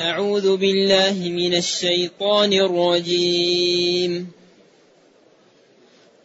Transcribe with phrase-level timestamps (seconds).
[0.00, 4.28] أعوذ بالله من الشيطان الرجيم.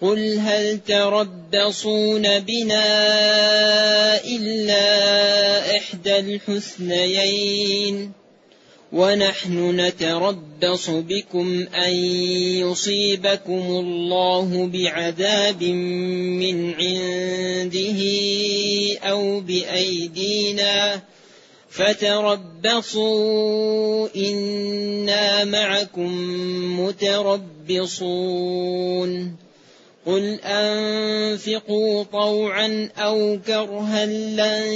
[0.01, 2.88] قل هل تربصون بنا
[4.23, 8.11] إلا إحدى الحسنيين؟
[8.93, 11.96] ونحن نتربص بكم أن
[12.64, 18.02] يصيبكم الله بعذاب من عنده
[19.04, 21.02] أو بأيدينا
[21.76, 23.28] فتربصوا
[24.16, 26.11] إنا معكم
[26.79, 28.16] متربصون.
[30.06, 34.73] قل أنفقوا طوعا أو كرها لن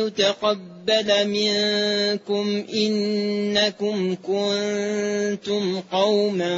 [0.00, 6.56] يتقبل منكم إنكم كنتم قوما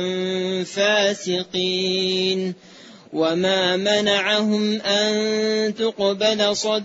[0.65, 2.55] فاسقين.
[3.12, 6.85] وما منعهم أن تقبل صد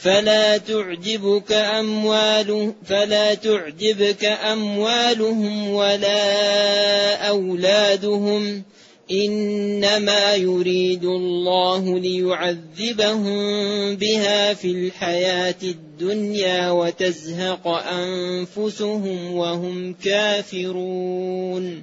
[0.00, 8.62] فلا تعجبك أموالهم فلا تعجبك أموالهم ولا أولادهم.
[9.10, 13.36] إنما يريد الله ليعذبهم
[13.96, 21.82] بها في الحياة الدنيا وتزهق أنفسهم وهم كافرون.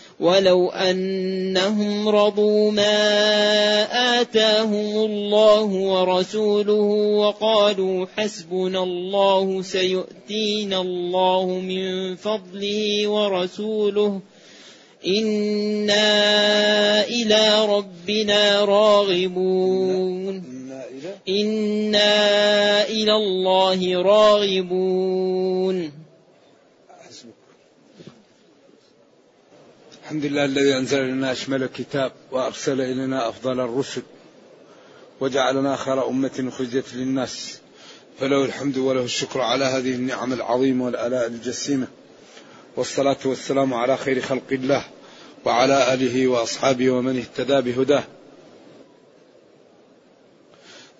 [0.21, 6.81] ولو أنهم رضوا ما آتاهم الله ورسوله
[7.17, 14.19] وقالوا حسبنا الله سيؤتينا الله من فضله ورسوله
[15.07, 16.13] إنا
[17.07, 20.43] إلى ربنا راغبون
[21.29, 26.00] إنا إلى الله راغبون
[30.11, 34.01] الحمد لله الذي أنزل لنا أشمل الكتاب وأرسل إلينا أفضل الرسل
[35.19, 37.59] وجعلنا خير أمة أخرجت للناس.
[38.19, 41.87] فله الحمد وله الشكر على هذه النعم العظيمة والآلاء الجسيمة.
[42.75, 44.85] والصلاة والسلام على خير خلق الله
[45.45, 48.03] وعلى آله وأصحابه ومن اهتدى بهداه.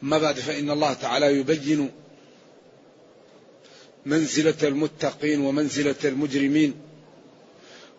[0.04, 1.92] أما بعد فإن الله تعالى يبين
[4.06, 6.91] منزلة المتقين ومنزلة المجرمين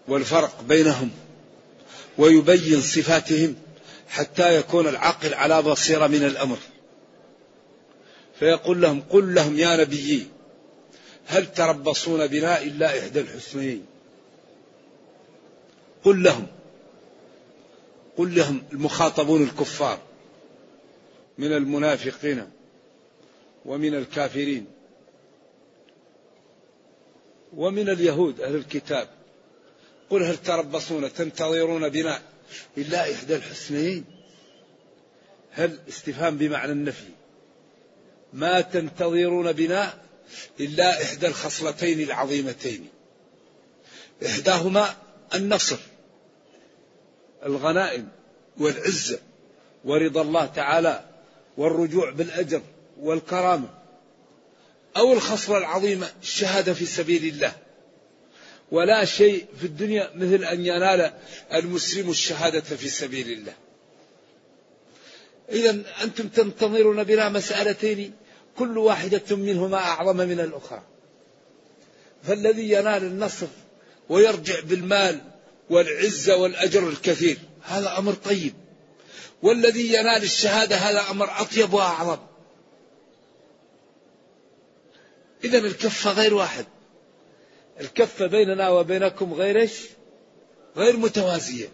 [0.08, 1.10] والفرق بينهم
[2.18, 3.54] ويبين صفاتهم
[4.08, 6.58] حتى يكون العقل على بصيرة من الأمر.
[8.38, 10.26] فيقول لهم قل لهم يا نبيي
[11.26, 13.86] هل تربصون بنا إلا إحدى الحسنيين؟
[16.04, 16.46] قل لهم
[18.16, 19.98] قل لهم المخاطبون الكفار
[21.38, 22.50] من المنافقين
[23.64, 24.66] ومن الكافرين
[27.56, 29.08] ومن اليهود أهل الكتاب.
[30.12, 32.22] قل هل تربصون تنتظرون بنا
[32.78, 34.04] إلا إحدى الحسنين
[35.52, 37.08] هل استفهام بمعنى النفي؟
[38.32, 39.94] ما تنتظرون بنا
[40.60, 42.88] إلا إحدى الخصلتين العظيمتين.
[44.26, 44.96] إحداهما
[45.34, 45.78] النصر
[47.46, 48.08] الغنائم
[48.58, 49.18] والعزة
[49.84, 51.04] ورضا الله تعالى
[51.56, 52.62] والرجوع بالأجر
[53.00, 53.68] والكرامة
[54.96, 57.52] أو الخصلة العظيمة الشهادة في سبيل الله.
[58.72, 61.12] ولا شيء في الدنيا مثل أن ينال
[61.54, 63.54] المسلم الشهادة في سبيل الله.
[65.48, 68.12] إذا أنتم تنتظرون بنا مسألتين
[68.58, 70.82] كل واحدة منهما أعظم من الأخرى.
[72.22, 73.46] فالذي ينال النصر
[74.08, 75.20] ويرجع بالمال
[75.70, 78.54] والعزة والأجر الكثير هذا أمر طيب.
[79.42, 82.18] والذي ينال الشهادة هذا أمر أطيب وأعظم.
[85.44, 86.66] إذا الكفة غير واحد.
[87.82, 89.70] الكفة بيننا وبينكم غير؟
[90.76, 91.68] غير متوازية.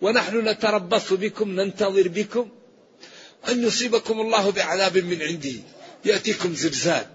[0.00, 2.48] ونحن نتربص بكم ننتظر بكم
[3.48, 5.54] أن يصيبكم الله بعذاب من عنده.
[6.04, 7.06] يأتيكم زلزال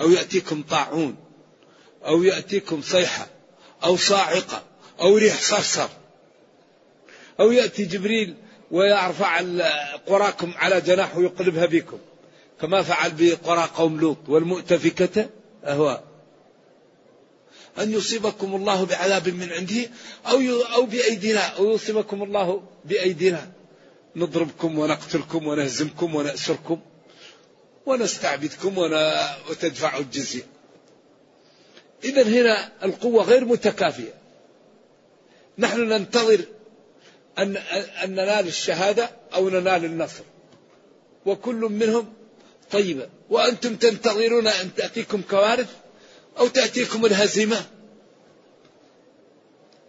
[0.00, 1.16] أو يأتيكم طاعون
[2.06, 3.26] أو يأتيكم صيحة
[3.84, 4.62] أو صاعقة
[5.00, 5.88] أو ريح صرصر.
[7.40, 8.34] أو يأتي جبريل
[8.70, 9.42] ويرفع
[10.06, 11.98] قراكم على جناح ويقلبها بكم.
[12.60, 15.28] كما فعل بقرى قوم لوط والمؤتفكة؟
[15.64, 16.13] أهواء.
[17.78, 19.90] أن يصيبكم الله بعذاب من عنده
[20.26, 20.40] أو
[20.74, 21.40] أو بأيدينا.
[21.40, 23.52] أو يصيبكم الله بأيدينا.
[24.16, 26.80] نضربكم ونقتلكم ونهزمكم ونأسركم
[27.86, 28.78] ونستعبدكم
[29.50, 30.46] وتدفعوا الجزية.
[32.04, 34.12] إذا هنا القوة غير متكافئة
[35.58, 36.40] نحن ننتظر
[37.38, 37.56] أن
[38.04, 40.24] أن ننال الشهادة أو ننال النصر.
[41.26, 42.12] وكل منهم
[42.70, 43.08] طيبة.
[43.30, 45.83] وأنتم تنتظرون أن تأتيكم كوارث
[46.38, 47.64] أو تأتيكم الهزيمة؟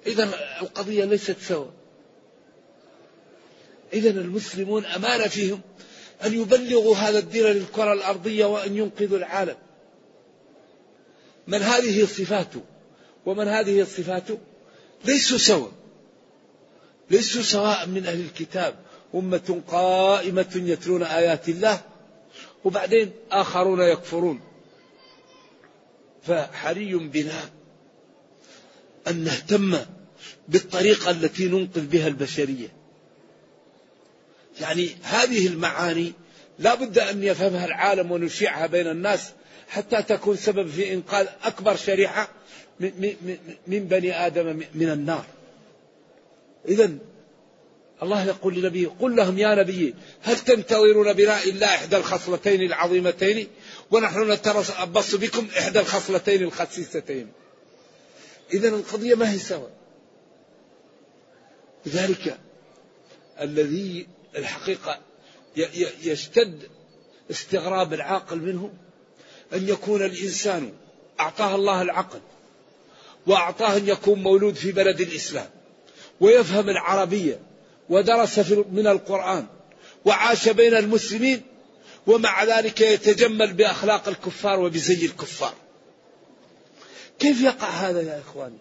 [0.07, 0.29] إذا
[0.61, 1.65] القضية ليست سوا.
[3.93, 5.61] إذا المسلمون أمانة فيهم
[6.23, 9.55] أن يبلغوا هذا الدين للكرة الأرضية وأن ينقذوا العالم.
[11.47, 12.61] من هذه صفاته
[13.25, 14.37] ومن هذه صفاته
[15.05, 15.67] ليسوا سوا.
[17.11, 18.75] ليسوا سواء من أهل الكتاب.
[19.15, 21.81] أمة قائمة يتلون آيات الله
[22.65, 24.41] وبعدين آخرون يكفرون.
[26.27, 27.49] فحري بنا
[29.07, 29.77] أن نهتم
[30.47, 32.67] بالطريقة التي ننقذ بها البشرية.
[34.61, 36.13] يعني هذه المعاني
[36.59, 39.31] لا بد أن يفهمها العالم ونشيعها بين الناس
[39.67, 42.29] حتى تكون سبب في إنقاذ أكبر شريحة
[43.67, 45.25] من بني آدم من النار.
[46.67, 46.97] إذا
[48.03, 53.47] الله يقول لنبيه قل لهم يا نبي هل تنتظرون بنا إلا إحدى الخصلتين العظيمتين؟
[53.91, 57.31] ونحن نتربص بكم إحدى الخصلتين الخسيستين.
[58.53, 59.71] إذا القضية ما هي سواء
[61.85, 62.37] لذلك
[63.41, 64.99] الذي الحقيقة
[66.03, 66.69] يشتد
[67.31, 68.73] استغراب العاقل منه
[69.53, 70.73] أن يكون الإنسان
[71.19, 72.19] أعطاه الله العقل
[73.27, 75.49] وأعطاه أن يكون مولود في بلد الإسلام
[76.19, 77.39] ويفهم العربية
[77.89, 78.39] ودرس
[78.71, 79.45] من القرآن
[80.05, 81.41] وعاش بين المسلمين
[82.07, 85.53] ومع ذلك يتجمل بأخلاق الكفار وبزي الكفار.
[87.19, 88.57] كيف يقع هذا يا إخواني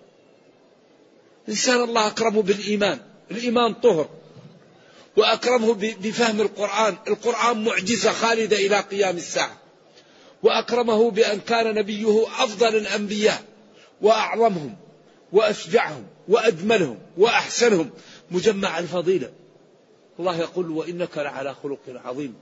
[1.48, 3.00] إنسان الله أكرمه بالإيمان.
[3.30, 4.08] الإيمان طهر.
[5.16, 6.96] وأكرمه بفهم القرآن.
[7.08, 9.58] القرآن معجزة خالدة إلى قيام الساعة.
[10.42, 13.42] وأكرمه بأن كان نبيه أفضل الأنبياء.
[14.02, 14.76] وأعظمهم.
[15.32, 16.06] وأشجعهم.
[16.28, 16.98] وأجملهم.
[17.18, 17.90] وأحسنهم.
[18.30, 19.32] مجمع الفضيلة.
[20.18, 22.34] الله يقول وإنك لعلى خلق عظيم.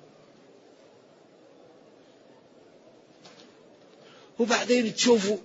[4.39, 5.37] وبعدين تشوفوا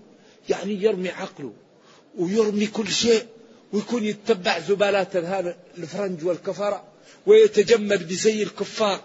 [0.49, 1.53] يعني يرمي عقله
[2.17, 3.25] ويرمي كل شيء
[3.73, 5.15] ويكون يتبع زبالات
[5.77, 6.83] الفرنج والكفرة
[7.25, 9.01] ويتجمل بزي الكفار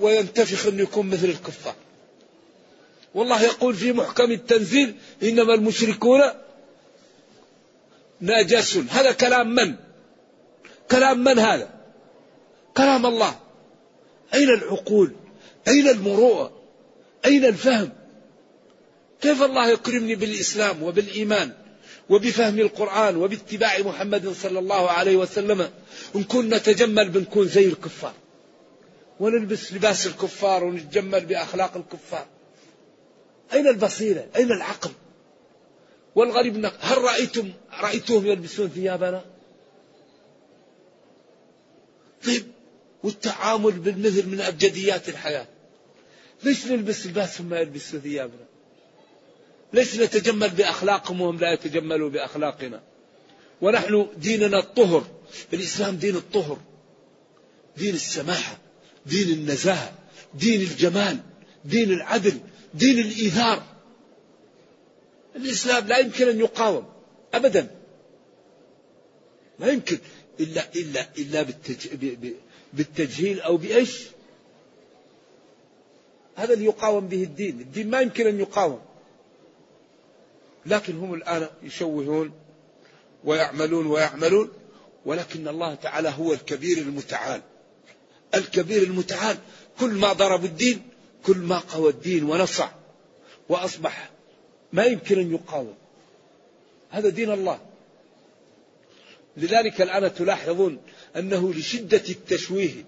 [0.00, 1.74] وينتفخ إنه يكون مثل الكفار.
[3.14, 6.20] والله يقول في محكم التنزيل إنما المشركون
[8.20, 9.74] نجس هذا كلام من؟
[10.90, 11.70] كلام من هذا؟
[12.76, 13.38] كلام الله.
[14.34, 15.12] أين العقول؟
[15.68, 16.52] أين المروءة؟
[17.24, 17.92] أين الفهم؟
[19.20, 21.52] كيف الله يكرمني بالإسلام وبالإيمان
[22.10, 25.70] وبفهم القرآن وباتباع محمد صلى الله عليه وسلم؟
[26.28, 28.14] كنا نتجمل بنكون زي الكفار.
[29.20, 32.26] ونلبس لباس الكفار ونتجمل بأخلاق الكفار.
[33.52, 34.90] أين البصيرة؟ أين العقل؟
[36.14, 39.24] والغريب هل رأيتم رأيتهم يلبسون ثيابنا؟
[42.26, 42.46] طيب
[43.02, 45.46] والتعامل بالمثل من أبجديات الحياة.
[46.42, 48.49] ليش نلبس لباسهم ما يلبسوا ثيابنا؟
[49.72, 52.82] ليش نتجمل بأخلاقهم وهم لا يتجملوا بأخلاقنا؟
[53.60, 55.06] ونحن ديننا الطهر.
[55.52, 56.58] الإسلام دين الطهر.
[57.76, 58.58] دين السماحة
[59.06, 59.92] دين النزاهة
[60.34, 61.18] دين الجمال
[61.64, 62.40] دين العدل
[62.74, 63.62] دين الإيثار.
[65.36, 66.88] الإسلام لا يمكن أن يقاوم
[67.34, 67.70] أبدا.
[69.58, 69.98] ما يمكن
[70.40, 71.86] إلا إلا إلا بالتج...
[72.72, 74.02] بالتجهيل أو بإيش؟
[76.36, 78.80] هذا اللي يقاوم به الدين، الدين ما يمكن أن يقاوم.
[80.70, 82.32] لكن هم الآن يشوهون
[83.24, 84.50] ويعملون ويعملون
[85.04, 87.42] ولكن الله تعالى هو الكبير المتعال.
[88.34, 89.38] الكبير المتعال
[89.80, 90.82] كل ما ضربوا الدين
[91.22, 92.70] كل ما قوى الدين ونصع
[93.48, 94.10] وأصبح
[94.72, 95.74] ما يمكن أن يقاوم.
[96.90, 97.60] هذا دين الله.
[99.36, 100.78] لذلك الآن تلاحظون
[101.16, 102.84] أنه لشدة التشويه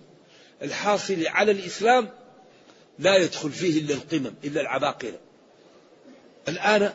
[0.63, 2.09] الحاصل على الإسلام
[2.99, 5.19] لا يدخل فيه إلا القمم إلا العباقرة.
[6.49, 6.95] الآن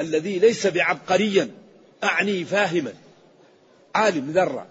[0.00, 1.50] الذي ليس بعبقريا
[2.04, 2.94] أعني فاهما
[3.94, 4.66] عالم ذرة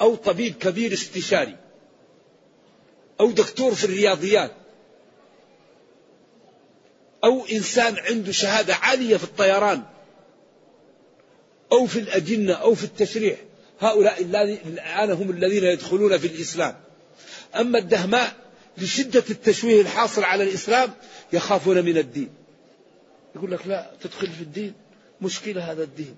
[0.00, 1.56] أو طبيب كبير استشاري
[3.20, 4.52] أو دكتور في الرياضيات
[7.24, 9.82] أو إنسان عنده شهادة عالية في الطيران
[11.72, 13.36] أو في الأجنة أو في التشريح.
[13.80, 14.22] هؤلاء
[14.66, 16.76] الآن هم الذين يدخلون في الإسلام.
[17.56, 18.36] أما الدهماء
[18.78, 20.90] لشدة التشويه الحاصل على الإسلام
[21.32, 22.39] يخافون من الدين.
[23.36, 24.74] يقول لك لا تدخل في الدين
[25.22, 26.16] مشكلة هذا الدين.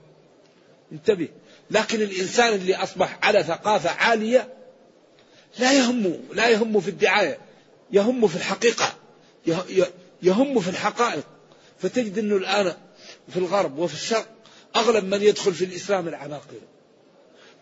[0.92, 1.28] انتبه.
[1.71, 4.49] لكن الإنسان اللي أصبح على ثقافة عالية
[5.59, 7.38] لا يهمه لا يهمه في الدعاية
[7.90, 8.95] يهمه في الحقيقة
[10.23, 11.25] يهم في الحقائق.
[11.78, 12.75] فتجد أنه الآن
[13.28, 14.28] في الغرب وفي الشرق
[14.76, 16.61] أغلب من يدخل في الإسلام العباقرة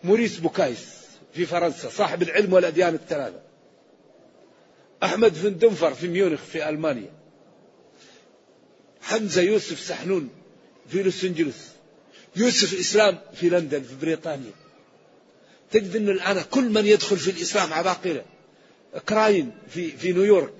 [0.03, 0.87] موريس بوكايس
[1.33, 3.41] في فرنسا صاحب العلم والأديان الثلاثة.
[5.03, 7.20] أحمد فن دنفر في ميونخ في ألمانيا.
[9.01, 10.29] حمزة يوسف سحنون
[10.89, 11.55] في لوس أنجلوس
[12.35, 14.51] يوسف إسلام في لندن في بريطانيا.
[15.71, 18.25] تجد أنه الآن كل من يدخل في الإسلام عباقرة
[19.09, 20.53] كراين في, في نيويورك.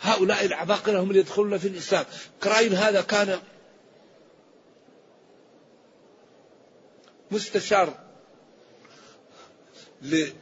[0.00, 2.04] هؤلاء العباقرة هم اللي يدخلون في الإسلام.
[2.42, 3.40] كراين هذا كان
[7.30, 7.98] مستشار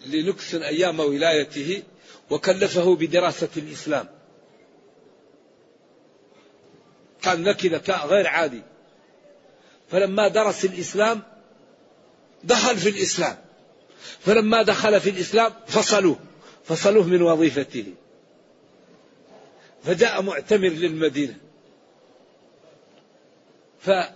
[0.07, 1.83] لنكسن أيام ولايته
[2.31, 4.14] وكلفه بدراسة الإسلام.
[7.25, 8.63] كان ذكي ذكاء غير عادي.
[9.91, 11.23] فلما درس الإسلام
[12.45, 13.37] دخل في الإسلام.
[14.21, 16.19] فلما دخل في الإسلام فصلوه.
[16.65, 17.95] فصلوه من وظيفته.
[19.85, 21.37] فجاء معتمر للمدينة.
[23.81, 24.09] فصار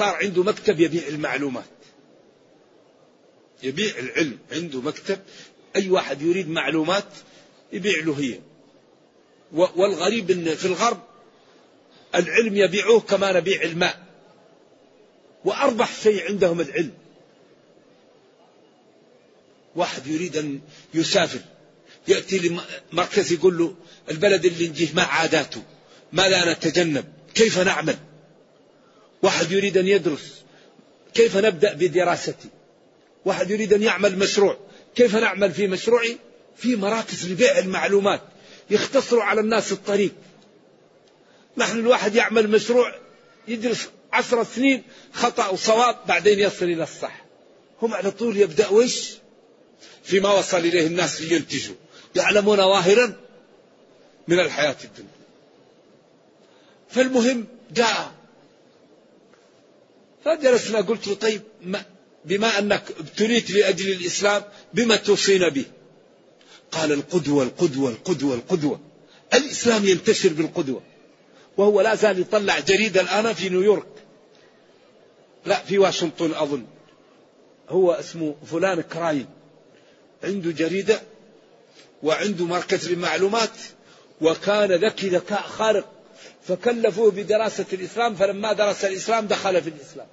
[0.00, 1.64] عنده مكتب يبيع المعلومات.
[3.62, 4.38] يبيع العلم.
[4.52, 5.18] عنده مكتب.
[5.76, 7.08] أي واحد يريد معلومات
[7.72, 8.40] يبيع له هي.
[9.52, 11.11] والغريب أن في الغرب
[12.14, 14.02] العلم يبيعوه كما نبيع الماء.
[15.44, 16.92] وأربح شيء عندهم العلم.
[19.76, 20.60] واحد يريد أن
[20.94, 21.40] يسافر.
[22.08, 22.60] يأتي
[22.92, 23.74] لمركز يقول له
[24.10, 25.62] البلد اللي نجيه ما عاداته.
[26.12, 27.04] ماذا نتجنب.
[27.34, 27.96] كيف نعمل؟
[29.22, 30.42] واحد يريد أن يدرس.
[31.14, 32.48] كيف نبدأ بدراستي؟
[33.24, 34.58] واحد يريد أن يعمل مشروع.
[34.94, 36.16] كيف نعمل في مشروعي؟
[36.56, 38.20] في مراكز لبيع المعلومات.
[38.70, 40.12] يختصروا على الناس الطريق.
[41.56, 42.94] نحن الواحد يعمل مشروع
[43.48, 44.82] يدرس عشر سنين
[45.12, 47.24] خطأ وصواب بعدين يصل إلى الصح.
[47.82, 49.10] هم على طول يبدأ وش؟
[50.02, 51.74] فيما وصل إليه الناس لينتجوا
[52.16, 53.16] يعلمون ظاهرا
[54.28, 55.08] من الحياة الدنيا.
[56.90, 58.12] فالمهم جاء.
[60.24, 61.84] فجلسنا قلت له طيب ما
[62.24, 64.42] بما أنك ابتليت لأجل الإسلام
[64.74, 65.64] بما توصينا به؟
[66.72, 68.80] قال القدوة القدوة القدوة القدوة.
[69.34, 70.82] الإسلام ينتشر بالقدوة.
[71.56, 73.86] وهو لا زال يطلع جريدة الآن في نيويورك.
[75.46, 76.64] لا في واشنطن أظن.
[77.68, 79.26] هو اسمه فلان كراين.
[80.24, 81.00] عنده جريدة
[82.02, 83.56] وعنده مركز للمعلومات
[84.20, 85.92] وكان ذكي ذكاء خارق.
[86.48, 90.06] فكلفوه بدراسة الإسلام فلما درس الإسلام دخل في الإسلام.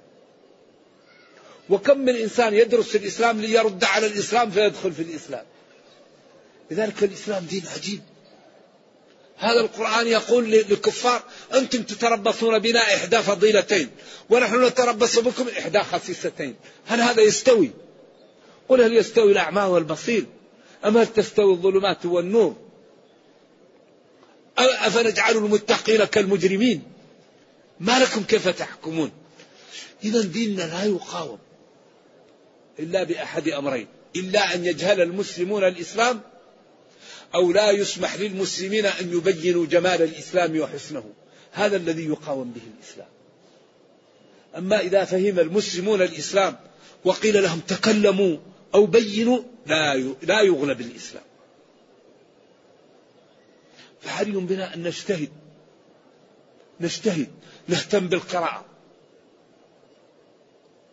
[1.70, 5.44] وكم من إنسان يدرس الإسلام ليرد على الإسلام فيدخل في الإسلام.
[6.70, 8.00] لذلك الإسلام دين عجيب.
[9.40, 11.22] هذا القرآن يقول للكفار
[11.54, 13.90] أنتم تتربصون بنا إحدى فضيلتين
[14.30, 16.56] ونحن نتربص بكم إحدى خصيصتين.
[16.86, 17.70] هل هذا يستوي؟
[18.68, 20.26] قل هل يستوي الأعمى والبصير؟
[20.84, 22.56] أم هل تستوي الظلمات والنور؟
[24.58, 26.82] أفنجعل المتقين كالمجرمين؟
[27.80, 29.10] ما لكم كيف تحكمون؟
[30.04, 31.38] إذا ديننا لا يقاوم
[32.78, 36.20] إلا بأحد أمرين إلا أن يجهل المسلمون الإسلام
[37.34, 41.04] أو لا يسمح للمسلمين أن يبينوا جمال الإسلام وحسنه.
[41.52, 43.08] هذا الذي يقاوم به الإسلام.
[44.56, 46.58] أما إذا فهم المسلمون الإسلام
[47.04, 48.36] وقيل لهم تكلموا
[48.74, 51.22] أو بينوا لا لا يغلب الإسلام
[54.00, 55.28] فحري بنا أن نجتهد.
[56.80, 57.28] نجتهد.
[57.68, 58.64] نهتم بالقراءة.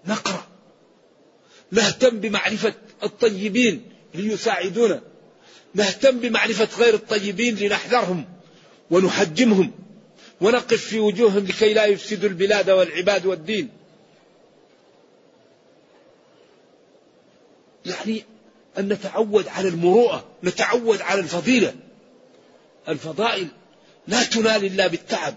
[0.05, 0.47] نقرأ.
[1.71, 5.01] نهتم بمعرفة الطيبين ليساعدونا.
[5.77, 8.25] نهتم بمعرفة غير الطيبين لنحذرهم
[8.91, 9.71] ونحجمهم
[10.41, 13.69] ونقف في وجوههم لكي لا يفسدوا البلاد والعباد والدين.
[17.85, 18.23] يعني
[18.77, 21.75] أن نتعود على المروءة نتعود على الفضيلة.
[22.89, 23.47] الفضائل
[24.07, 25.35] لا تنال إلا بالتعب.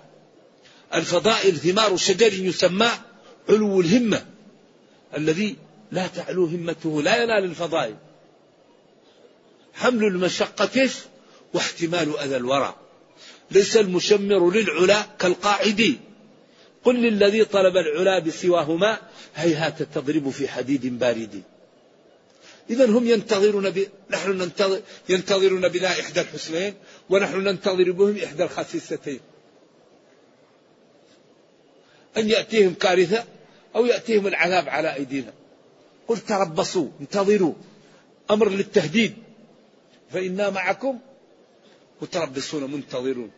[0.94, 2.90] الفضائل ثمار شجر يسمى
[3.48, 4.26] علو الهمة
[5.16, 5.56] الذي
[5.92, 7.96] لا تعلو همته لا ينال الفضائل.
[9.74, 10.90] حمل المشقة
[11.54, 12.74] واحتمال أذى الورى.
[13.50, 15.96] ليس المشمر للعلا كالقاعد.
[16.84, 18.98] قل للذي طلب العلا بسواهما
[19.36, 21.42] هيهات تضرب في حديد بارد.
[22.70, 23.86] إذا هم ينتظرون ب...
[24.10, 26.74] نحن ننتظر ينتظرون بنا إحدى الحسنين
[27.10, 29.20] ونحن ننتظر بهم إحدى الخسيستين.
[32.16, 33.24] أن يأتيهم كارثة
[33.76, 35.32] أو يأتيهم العذاب على أيدينا.
[36.08, 37.54] قل تربصوا انتظروا.
[38.30, 39.14] أمر للتهديد.
[40.12, 40.98] فإنا معكم
[42.02, 43.30] متربصون منتظرون.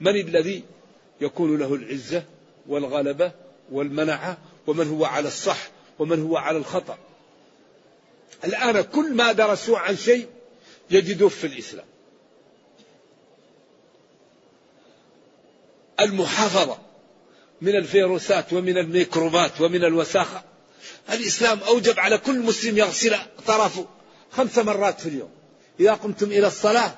[0.00, 0.64] من الذي
[1.20, 2.24] يكون له العزة
[2.66, 3.32] والغلبة
[3.72, 6.98] والمنعة؟ ومن هو على الصح؟ ومن هو على الخطأ؟
[8.44, 10.26] الآن كل ما درسوا عن شيء
[10.90, 11.86] يجدوه في الإسلام.
[16.00, 16.78] المحافظة
[17.60, 20.44] من الفيروسات ومن الميكروبات ومن الوساخة.
[21.10, 23.86] الإسلام أوجب على كل مسلم يغسل طرفه
[24.30, 25.37] خمس مرات في اليوم.
[25.80, 26.94] إذا قمتم إلى الصلاة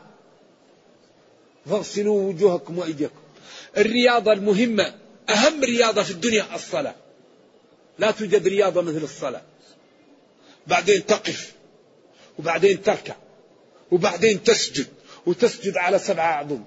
[1.66, 3.20] فاغسلوا وجوهكم وأيديكم.
[3.78, 4.94] الرياضة المهمة
[5.30, 6.94] أهم رياضة في الدنيا الصلاة.
[7.98, 9.42] لا توجد رياضة مثل الصلاة.
[10.66, 11.52] بعدين تقف
[12.38, 13.14] وبعدين تركع
[13.90, 14.86] وبعدين تسجد
[15.26, 16.62] وتسجد على سبعة أعظم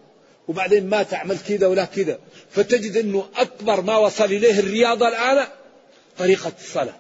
[0.47, 2.19] وبعدين ما تعمل كذا ولا كذا.
[2.51, 5.47] فتجد أنه أكبر ما وصل إليه الرياضة الآن
[6.17, 6.99] طريقة الصلاة.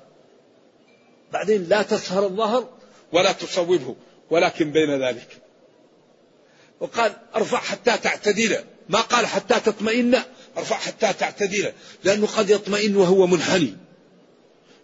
[1.33, 2.69] بعدين لا تسهر الظهر
[3.11, 3.95] ولا تصوبه.
[4.29, 5.27] ولكن بين ذلك.
[6.79, 8.57] وقال ارفع حتى تعتدل.
[8.89, 10.21] ما قال حتى تطمئن؟
[10.57, 11.73] ارفع حتى تعتدل.
[12.03, 13.77] لأنه قد يطمئن وهو منحني.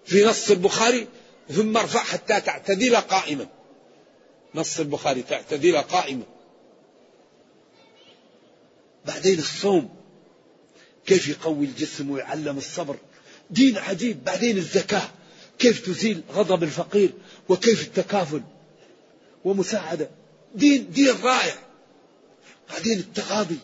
[0.06, 1.08] في نص البخاري
[1.50, 3.48] ثم ارفع حتى تعتدل قائما.
[4.56, 6.24] نص البخاري تعتدل قائما.
[9.06, 9.96] بعدين الصوم.
[11.06, 12.96] كيف يقوي الجسم ويعلم الصبر؟
[13.50, 14.24] دين عجيب.
[14.24, 15.10] بعدين الزكاة.
[15.60, 17.14] كيف تزيل غضب الفقير؟
[17.50, 18.42] وكيف التكافل؟
[19.46, 20.10] ومساعدة.
[20.56, 21.56] دين دين رائع.
[22.70, 23.58] بعدين التغاضي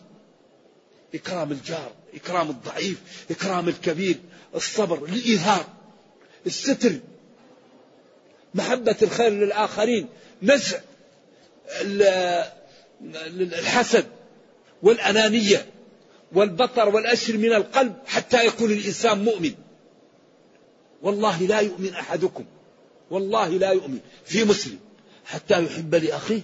[1.14, 4.16] إكرام الجار إكرام الضعيف إكرام الكبير
[4.54, 5.66] الصبر الإيثار
[6.46, 6.92] الستر.
[8.54, 10.08] محبة الخير للآخرين
[10.42, 10.80] نزع
[13.40, 14.06] الحسد
[14.82, 15.66] والأنانية
[16.32, 19.54] والبطر والأشر من القلب حتى يكون الإنسان مؤمن.
[21.02, 22.44] والله لا يؤمن أحدكم.
[23.10, 23.98] والله لا يؤمن.
[24.24, 24.78] في مسلم.
[25.26, 26.42] حتى يحب لأخيه.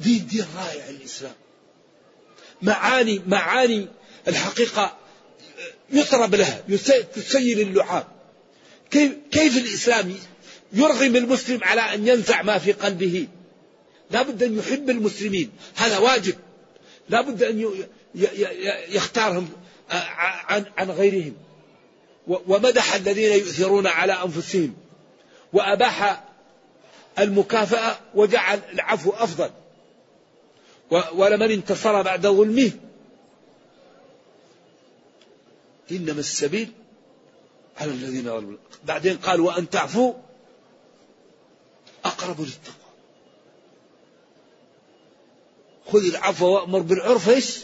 [0.00, 1.34] دين دين رائع الإسلام.
[2.62, 3.88] معاني معاني
[4.28, 4.96] الحقيقة
[5.90, 6.62] يطرب لها
[7.14, 8.06] تسيل اللعاب.
[8.90, 10.14] كيف, كيف الإسلام
[10.72, 13.28] يرغم المسلم على أن ينزع ما في قلبه؟
[14.10, 15.50] لا بد أن يحب المسلمين.
[15.76, 16.34] هذا واجب.
[17.08, 17.84] لا بد أن
[18.88, 19.48] يختارهم
[19.90, 21.36] عن, عن غيرهم.
[22.26, 24.76] ومدح الذين يؤثرون على أنفسهم.
[25.52, 26.27] وأباح
[27.18, 29.50] المكافأة وجعل العفو أفضل.
[31.14, 32.70] ولمن انتصر بعد ظلمه
[35.90, 36.72] إنما السبيل
[37.78, 38.56] على الذين ظلموا.
[38.84, 40.14] بعدين قال وأن تعفوا
[42.04, 42.88] أقرب للتقوى.
[45.92, 47.58] خذ العفو وأمر بالعرف إيش؟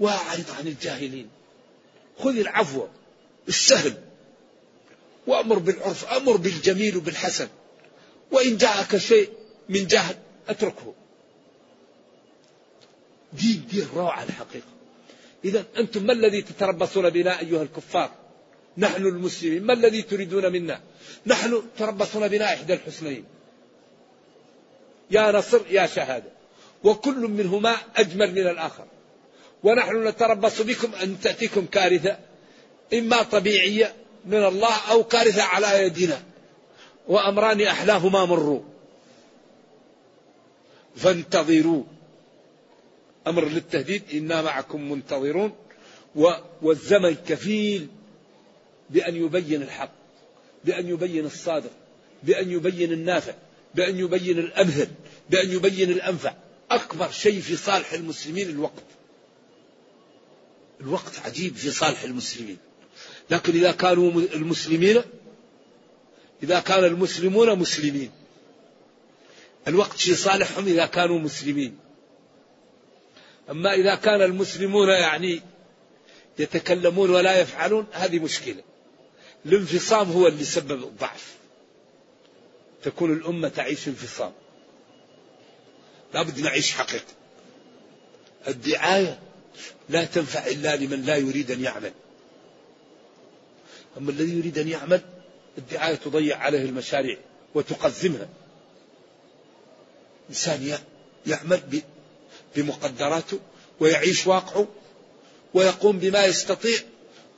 [0.00, 1.28] وأعرض عن الجاهلين.
[2.18, 2.86] خذ العفو
[3.48, 3.94] السهل
[5.26, 7.48] وأمر بالعرف أمر بالجميل وبالحسن.
[8.32, 9.30] وإن جاءك شيء
[9.68, 10.16] من جهل
[10.48, 10.94] أتركه.
[13.32, 14.66] دين دين روعة الحقيقة.
[15.44, 18.10] إذا أنتم ما الذي تتربصون بنا أيها الكفار؟
[18.78, 19.62] نحن المسلمين.
[19.62, 20.80] ما الذي تريدون منا؟
[21.26, 23.24] نحن تربصون بنا إحدى الحسنين.
[25.10, 26.30] يا نصر يا شهادة.
[26.84, 28.86] وكل منهما أجمل من الآخر.
[29.62, 32.18] ونحن نتربص بكم أن تأتيكم كارثة
[32.94, 36.22] إما طبيعية من الله أو كارثة على يدنا.
[37.08, 38.60] وأمران أحلاهما مروا.
[40.96, 41.84] فانتظروا.
[43.26, 44.02] أمر للتهديد.
[44.14, 45.52] إنا معكم منتظرون.
[46.62, 47.88] والزمن كفيل
[48.90, 49.92] بأن يبين الحق
[50.64, 51.70] بأن يبين الصادق
[52.22, 53.34] بأن يبين النافع
[53.74, 54.88] بأن يبين الأمثل
[55.30, 56.34] بأن يبين الأنفع.
[56.70, 58.84] أكبر شيء في صالح المسلمين الوقت.
[60.80, 62.56] الوقت عجيب في صالح المسلمين.
[63.30, 65.02] لكن إذا كانوا المسلمين
[66.42, 68.10] إذا كان المسلمون مسلمين.
[69.68, 71.78] الوقت في صالحهم إذا كانوا مسلمين.
[73.50, 75.42] أما إذا كان المسلمون يعني
[76.38, 78.62] يتكلمون ولا يفعلون هذه مشكلة.
[79.46, 81.34] الانفصام هو اللي سبب الضعف.
[82.82, 84.32] تكون الأمة تعيش انفصام.
[86.14, 87.04] لابد نعيش حقيقة.
[88.48, 89.18] الدعاية
[89.88, 91.92] لا تنفع إلا لمن لا يريد أن يعمل.
[93.98, 95.15] أما الذي يريد أن يعمل
[95.58, 97.16] الدعاية تضيع عليه المشاريع
[97.54, 98.28] وتقزمها.
[100.28, 100.78] إنسان
[101.26, 101.60] يعمل
[102.56, 103.38] بمقدراته
[103.80, 104.68] ويعيش واقعه
[105.54, 106.78] ويقوم بما يستطيع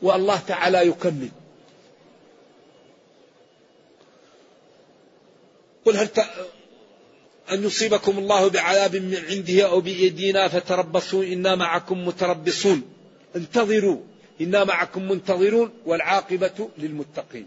[0.03, 1.29] والله تعالى يكمل.
[5.85, 6.09] قل هل.
[7.53, 12.83] أن يصيبكم الله بعذاب من عنده أو بأيدينا فتربصوا إنا معكم متربصون.
[13.37, 14.01] انتظروا.
[14.41, 17.47] إنا معكم منتظرون والعاقبة للمتقين.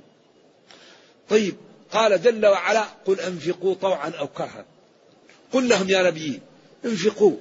[1.32, 1.56] طيب
[1.92, 4.66] قال جل وعلا قل أنفقوا طوعا أو كرها.
[5.54, 6.40] قل لهم يا نبي
[6.86, 7.36] انفقوا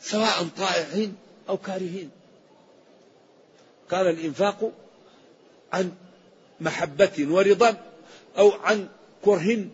[0.00, 1.16] سواء طائعين
[1.48, 2.10] أو كارهين.
[3.90, 4.72] كان الإنفاق
[5.72, 5.92] عن
[6.60, 7.76] محبة ورضا
[8.38, 8.88] أو عن
[9.24, 9.66] كره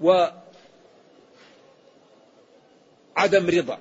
[0.00, 0.40] وعدم
[3.26, 3.78] رضا.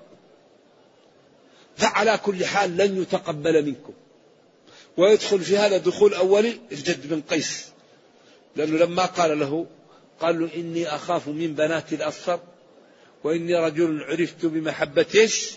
[1.77, 3.93] فعلى كل حال لن يتقبل منكم.
[4.97, 7.65] ويدخل في هذا دخول أولي الجد بن قيس.
[8.55, 9.65] لأنه لما قال له
[10.19, 12.39] قال له إني أخاف من بنات الأصفر
[13.23, 15.51] وإني رجل عرفت بمحبة إيش؟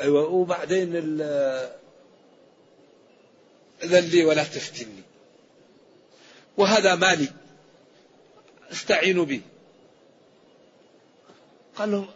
[0.00, 0.96] أيوة وبعدين
[3.82, 5.02] إذن لي ولا تفتني.
[6.56, 7.28] وهذا مالي
[8.72, 9.40] استعين به
[11.76, 12.08] قال له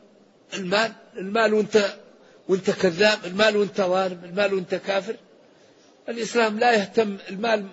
[0.55, 1.99] المال المال وانت
[2.49, 5.17] وانت كذاب المال وانت ظالم المال وانت كافر.
[6.09, 7.67] الإسلام لا يهتم المال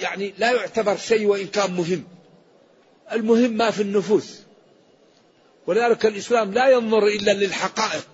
[0.00, 2.04] يعني لا يعتبر شيء وإن كان مهم.
[3.12, 4.40] المهم ما في النفوس.
[5.66, 8.08] ولذلك الإسلام لا ينظر إلا للحقائق.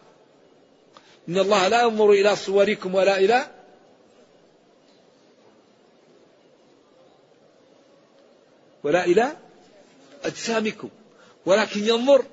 [1.29, 3.47] إن الله لا ينظر إلى صوركم ولا إلى
[8.85, 9.37] ولا إلى
[10.25, 10.88] أجسامكم.
[11.47, 12.25] ولكن ينظر.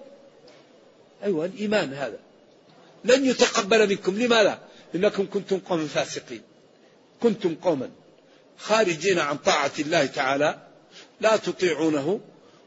[1.24, 2.29] أيوة الإيمان هذا.
[3.06, 4.20] لن يتقبل منكم.
[4.20, 4.60] لماذا؟
[4.96, 6.42] إنكم كنتم قوم فاسقين.
[7.22, 7.90] كنتم قوما
[8.58, 10.60] خارجين عن طاعة الله تعالى
[11.22, 12.20] لا تطيعونه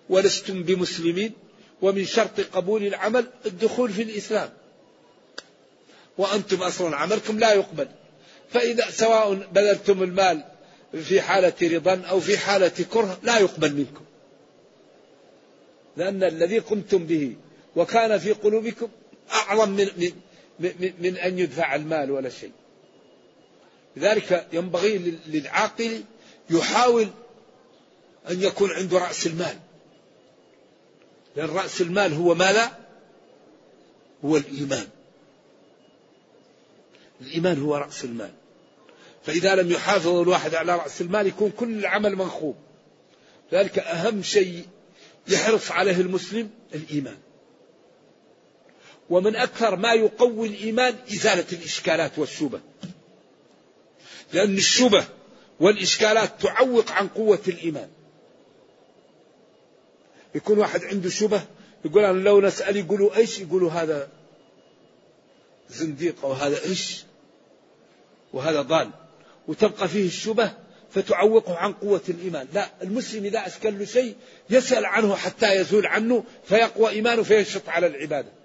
[0.08, 1.32] ولستم بمسلمين
[1.82, 4.50] ومن شرط قبول العمل الدخول في الإسلام.
[6.18, 7.88] وأنتم أصلا عملكم لا يقبل.
[8.52, 10.44] فإذا سواء بذلتم المال
[11.04, 14.04] في حالة رضا أو في حالة كره لا يقبل منكم.
[15.96, 17.36] لأن الذي قمتم به
[17.76, 18.88] وكان في قلوبكم
[19.32, 20.12] أعظم من, من,
[20.60, 22.52] من, من أن يدفع المال ولا شيء.
[23.96, 26.02] لذلك ينبغي للعاقل
[26.50, 27.08] يحاول
[28.30, 29.58] أن يكون عنده رأس المال.
[31.36, 32.78] لأن رأس المال هو ماذا؟
[34.24, 34.86] هو الإيمان.
[37.20, 38.30] الإيمان هو رأس المال.
[39.22, 42.56] فإذا لم يحافظ الواحد على رأس المال يكون كل العمل منخوب.
[43.52, 44.66] ذلك أهم شيء
[45.28, 47.18] يحرص عليه المسلم الإيمان.
[49.12, 52.60] ومن أكثر ما يقوي الإيمان إزالة الإشكالات والشبه
[54.32, 55.04] لأن الشبه
[55.60, 57.88] والإشكالات تعوق عن قوة الإيمان.
[60.34, 61.42] يكون واحد عنده شبه
[61.84, 64.08] يقول أنا لو نسأل يقولوا إيش؟ يقولوا هذا
[65.68, 67.04] زنديق أو هذا إيش؟
[68.32, 68.90] وهذا ضال.
[69.48, 70.52] وتبقى فيه الشبه
[70.90, 72.48] فتعوقه عن قوة الإيمان.
[72.52, 74.16] لا المسلم إذا أشكل شيء
[74.50, 78.41] يسأل عنه حتى يزول عنه فيقوى إيمانه فينشط على العبادة.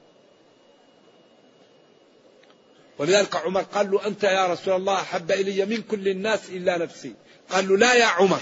[3.00, 7.14] ولذلك عمر قال له أنت يا رسول الله أحب إلي من كل الناس إلا نفسي.
[7.50, 8.42] قال له لا يا عمر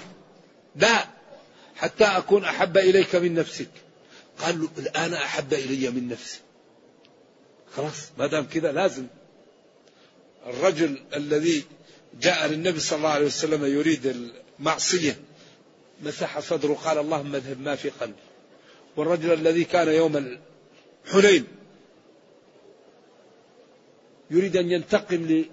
[0.75, 1.07] لا
[1.75, 3.69] حتى أكون أحب إليك من نفسك.
[4.39, 6.39] قال له الآن أحب إلي من نفسي.
[7.75, 9.07] خلاص ما دام كذا لازم.
[10.47, 11.63] الرجل الذي
[12.21, 14.15] جاء للنبي صلى الله عليه وسلم يريد
[14.59, 15.19] المعصية
[16.03, 18.13] مسح صدره قال اللهم اذهب ما في قلبي.
[18.97, 20.37] والرجل الذي كان يوم
[21.11, 21.47] حنين
[24.31, 25.45] يريد أن ينتقم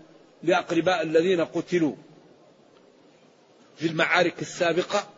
[0.42, 1.94] لأقرباء الذين قتلوا
[3.76, 5.08] في المعارك السابقة.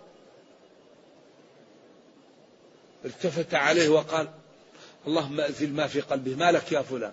[3.05, 4.29] التفت عليه وقال
[5.07, 6.35] اللهم أزل ما في قلبه.
[6.35, 7.13] ما لك يا فلان؟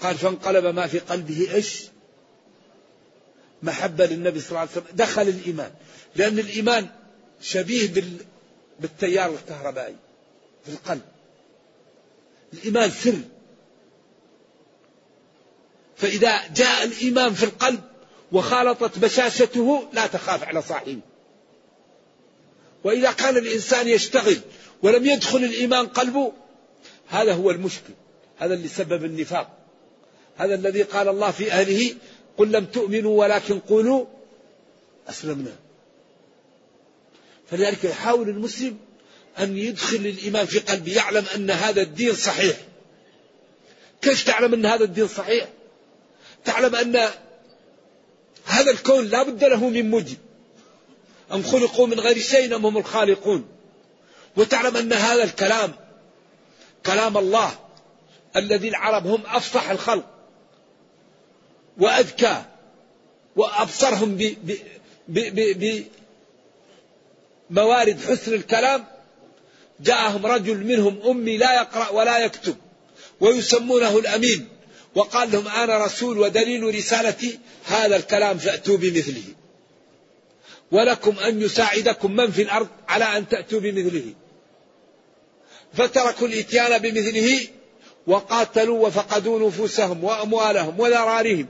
[0.00, 1.54] قال فانقلب ما في قلبه.
[1.54, 1.84] إيش؟
[3.62, 4.84] محبة للنبي صلى الله عليه وسلم.
[4.92, 5.70] دخل الإيمان.
[6.16, 6.88] لأن الإيمان
[7.40, 8.16] شبيه بال...
[8.80, 9.96] بالتيار الكهربائي
[10.64, 11.02] في القلب.
[12.52, 13.18] الإيمان سر.
[15.96, 17.80] فإذا جاء الإيمان في القلب
[18.32, 21.00] وخالطت بشاشته لا تخاف على صاحبه.
[22.84, 24.38] وإذا كان الإنسان يشتغل
[24.82, 26.32] ولم يدخل الإيمان قلبه
[27.08, 27.92] هذا هو المشكل.
[28.38, 29.58] هذا اللي سبب النفاق.
[30.36, 31.94] هذا الذي قال الله في أهله
[32.36, 34.06] قل لم تؤمنوا ولكن قولوا
[35.08, 35.56] أسلمنا.
[37.50, 38.78] فلذلك يحاول المسلم
[39.38, 42.56] أن يدخل الإيمان في قلبه يعلم أن هذا الدين صحيح.
[44.02, 45.48] كيف تعلم أن هذا الدين صحيح؟
[46.46, 46.96] تعلم أن
[48.44, 50.18] هذا الكون لا بد له من مجد
[51.32, 53.48] أم خلقوا من غير شيء أم هم الخالقون؟
[54.36, 55.74] وتعلم أن هذا الكلام
[56.86, 57.58] كلام الله
[58.36, 60.04] الذي العرب هم أفصح الخلق
[61.78, 62.42] وأذكى
[63.36, 64.54] وأبصرهم ب ب
[65.08, 65.84] ب ب
[67.50, 68.84] موارد حسن الكلام
[69.80, 72.56] جاءهم رجل منهم أمي لا يقرأ ولا يكتب
[73.20, 74.48] ويسمونه الأمين.
[74.96, 79.22] وقال لهم أنا رسول ودليل رسالتي هذا الكلام فأتوا بمثله.
[80.72, 84.14] ولكم أن يساعدكم من في الأرض على أن تأتوا بمثله.
[85.74, 87.48] فتركوا الإتيان بمثله
[88.06, 91.46] وقاتلوا وفقدوا نفوسهم وأموالهم وذراريهم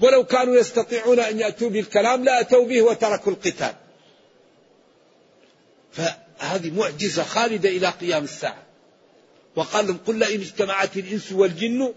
[0.00, 3.74] ولو كانوا يستطيعون أن يأتوا بالكلام لأتوا به وتركوا القتال.
[5.92, 8.62] فهذه معجزة خالدة إلى قيام الساعة.
[9.56, 11.94] وقال لهم قل إن اجتمعت الإنس والجن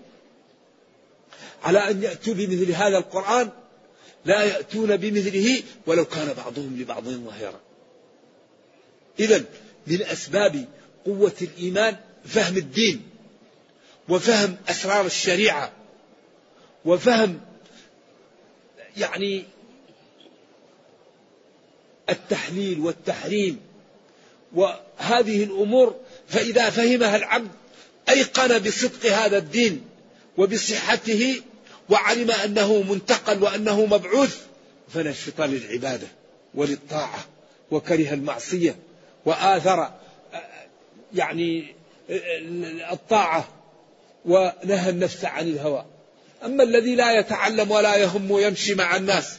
[1.63, 3.49] على أن يأتوا بمثل هذا القرآن
[4.25, 7.59] لا يأتون بمثله ولو كان بعضهم لبعض ظهيرا.
[9.19, 9.45] إذا
[9.87, 10.65] من أسباب
[11.05, 11.95] قوة الإيمان
[12.25, 13.01] فهم الدين
[14.09, 15.71] وفهم أسرار الشريعة
[16.85, 17.41] وفهم
[18.97, 19.43] يعني
[22.09, 23.59] التحليل والتحريم
[24.53, 25.95] وهذه الأمور
[26.27, 27.51] فإذا فهمها العبد
[28.09, 29.85] أيقن بصدق هذا الدين
[30.37, 31.41] وبصحته
[31.89, 34.41] وعلم أنه منتقل وأنه مبعوث
[34.93, 36.07] فنشط للعبادة
[36.55, 37.25] وللطاعة
[37.71, 38.75] وكره المعصية
[39.25, 39.91] وآثر
[41.13, 41.75] يعني
[42.91, 43.47] الطاعة
[44.25, 45.85] ونهى النفس عن الهوى.
[46.45, 49.37] أما الذي لا يتعلم ولا يهم ويمشي مع الناس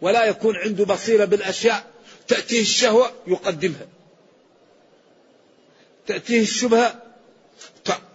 [0.00, 1.84] ولا يكون عنده بصيرة بالأشياء
[2.28, 3.86] تأتيه الشهوة يقدمها.
[6.06, 7.02] تأتيه الشبهة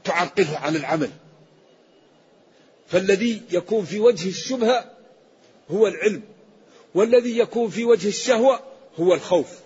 [0.04, 1.10] تعرقله عن العمل.
[2.88, 4.92] فالذي يكون في وجه الشبهة
[5.72, 6.24] هو العلم
[6.96, 8.64] والذي يكون في وجه الشهوة
[9.00, 9.60] هو الخوف.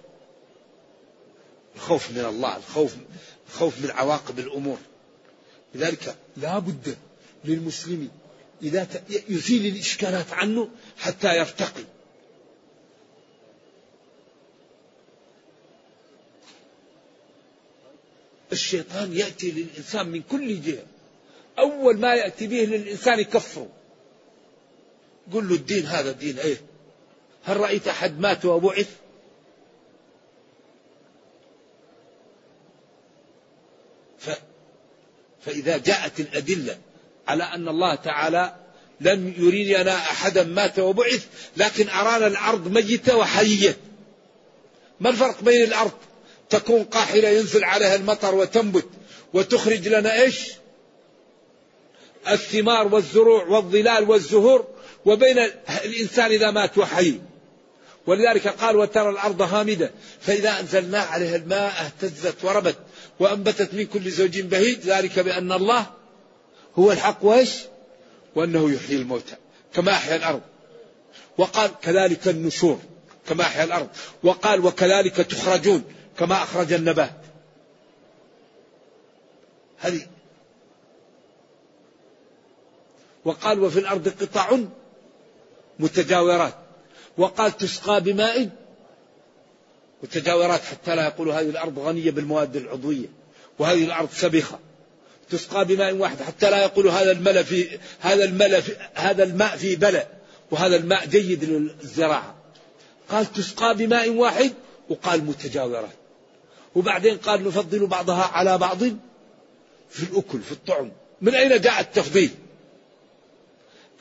[1.76, 2.96] الخوف من الله الخوف
[3.50, 4.78] الخوف من عواقب الأمور.
[5.76, 6.98] لذلك لا بد
[7.46, 8.10] للمسلم
[8.62, 8.88] إذا
[9.30, 11.84] يزيل الإشكالات عنه حتى يرتقي.
[18.52, 20.84] الشيطان يأتي للإنسان من كل جهة.
[21.60, 23.68] أول ما يأتي به للإنسان يكفره.
[25.34, 26.62] قل له الدين هذا الدين إيه؟
[27.44, 28.90] هل رأيت أحد مات وبعث
[34.20, 34.30] ف...
[35.42, 36.78] فإذا جاءت الأدلة
[37.28, 38.56] على أن الله تعالى
[39.02, 43.78] لم يرينا أحدا مات وبعث لكن أرانا الأرض ميتة وحية
[45.00, 45.92] ما الفرق بين الأرض؟
[46.50, 48.88] تكون قاحلة ينزل عليها المطر وتنبت
[49.34, 50.59] وتخرج لنا إيش؟
[52.28, 54.68] الثمار والزروع والظلال والزهور
[55.06, 55.40] وبين
[55.86, 57.20] الإنسان إذا مات وحي.
[58.08, 62.78] ولذلك قال وترى الأرض هامدة فإذا أنزلنا عليها الماء اهتزت وربت
[63.20, 65.86] وأنبتت من كل زوج بهيج ذلك بأن الله
[66.76, 67.52] هو الحق وإيش؟
[68.36, 69.36] وأنه يحيي الموتى
[69.74, 70.42] كما أحيا الأرض.
[71.38, 72.80] وقال كذلك النشور
[73.28, 73.88] كما أحيا الأرض.
[74.24, 75.84] وقال وكذلك تخرجون
[76.20, 77.22] كما أخرج النبات.
[79.78, 80.02] هذه
[83.30, 84.58] وقال وفي الأرض قطع
[85.80, 86.54] متجاورات
[87.18, 88.50] وقال تسقى بماء
[90.04, 93.08] متجاورات حتى لا يقولوا هذه الأرض غنية بالمواد العضوية
[93.60, 94.60] وهذه الأرض سبخة
[95.30, 99.76] تسقى بماء واحد حتى لا يقولوا هذا الماء في هذا الماء في هذا الماء في
[99.76, 100.08] بلى
[100.52, 102.36] وهذا الماء جيد للزراعة.
[103.10, 104.54] قال تسقى بماء واحد
[104.90, 105.90] وقال متجاورات.
[106.76, 108.80] وبعدين قال نفضل بعضها على بعض
[109.90, 110.92] في الأكل في الطعم.
[111.22, 112.32] من أين جاء التفضيل؟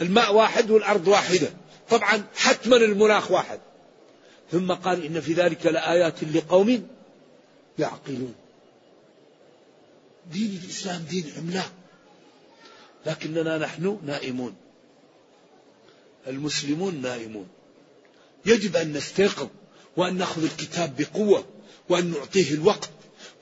[0.00, 1.50] الماء واحد والأرض واحدة.
[1.90, 3.60] طبعا حتما المناخ واحد.
[4.52, 6.88] ثم قال إن في ذلك لآيات لقوم
[7.78, 8.34] يعقلون.
[10.32, 11.72] دين الإسلام دين عملاق
[13.06, 14.54] لكننا نحن نائمون.
[16.26, 17.48] المسلمون نائمون.
[18.46, 19.48] يجب أن نستيقظ
[19.96, 21.46] وأن نأخذ الكتاب بقوة
[21.88, 22.90] وأن نعطيه الوقت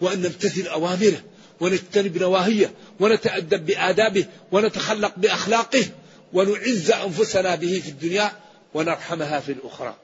[0.00, 1.22] وأن نمتثل أوامره
[1.60, 5.84] ونجتنب نواهيه ونتأدب بآدابه ونتخلق بأخلاقه.
[6.32, 8.32] ونعز أنفسنا به في الدنيا
[8.74, 9.96] ونرحمها في الأخرى.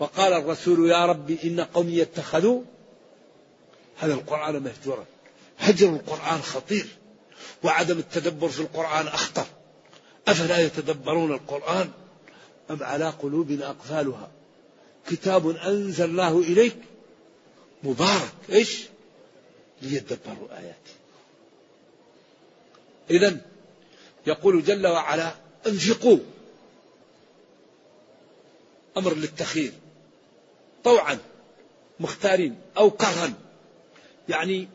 [0.00, 2.62] وقال الرسول يا ربي إن قومي اتخذوا
[3.96, 5.04] هذا القرآن مهجورا.
[5.58, 6.86] هجر القرآن خطير.
[7.62, 9.46] وعدم التدبر في القرآن أخطر.
[10.28, 11.90] أفلا يتدبرون القرآن
[12.70, 14.30] أم على قلوب أقفالها؟
[15.08, 16.76] كتاب أنزلناه إليك
[17.82, 18.32] مبارك.
[18.52, 18.86] إيش؟
[19.82, 20.92] ليدبروا آياته
[23.10, 23.36] إذا
[24.26, 25.34] يقول جل وعلا
[25.66, 26.18] انفقوا.
[28.96, 29.72] أمر للتخيير.
[30.84, 31.18] طوعا
[32.00, 33.32] مختارين أو كرها
[34.28, 34.68] يعني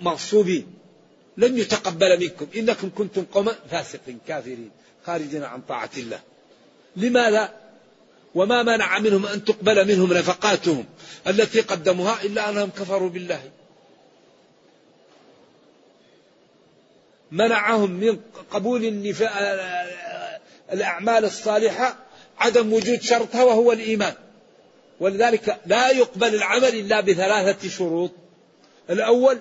[0.00, 0.74] مغصوبين
[1.36, 2.46] لن يتقبل منكم.
[2.56, 4.70] إنكم كنتم قوما فاسقين كافرين
[5.06, 6.20] خارجين عن طاعة الله.
[6.96, 7.54] لماذا؟
[8.34, 10.84] وما منع منهم أن تقبل منهم نفقاتهم
[11.26, 13.50] التي قدموها إلا أنهم كفروا بالله.
[17.32, 18.84] منعهم من قبول
[20.72, 21.96] الأعمال الصالحة
[22.38, 24.14] عدم وجود شرطها وهو الإيمان.
[25.00, 28.10] ولذلك لا يقبل العمل إلا بثلاثة شروط.
[28.90, 29.38] الأول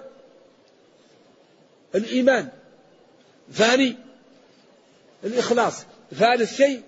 [1.96, 2.50] الإيمان.
[3.54, 3.96] ثاني
[5.24, 5.74] الإخلاص.
[6.16, 6.82] ثالث شيء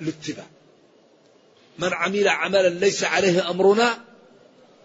[0.00, 0.46] الاتباع.
[1.78, 3.98] من عمل عملا ليس عليه أمرنا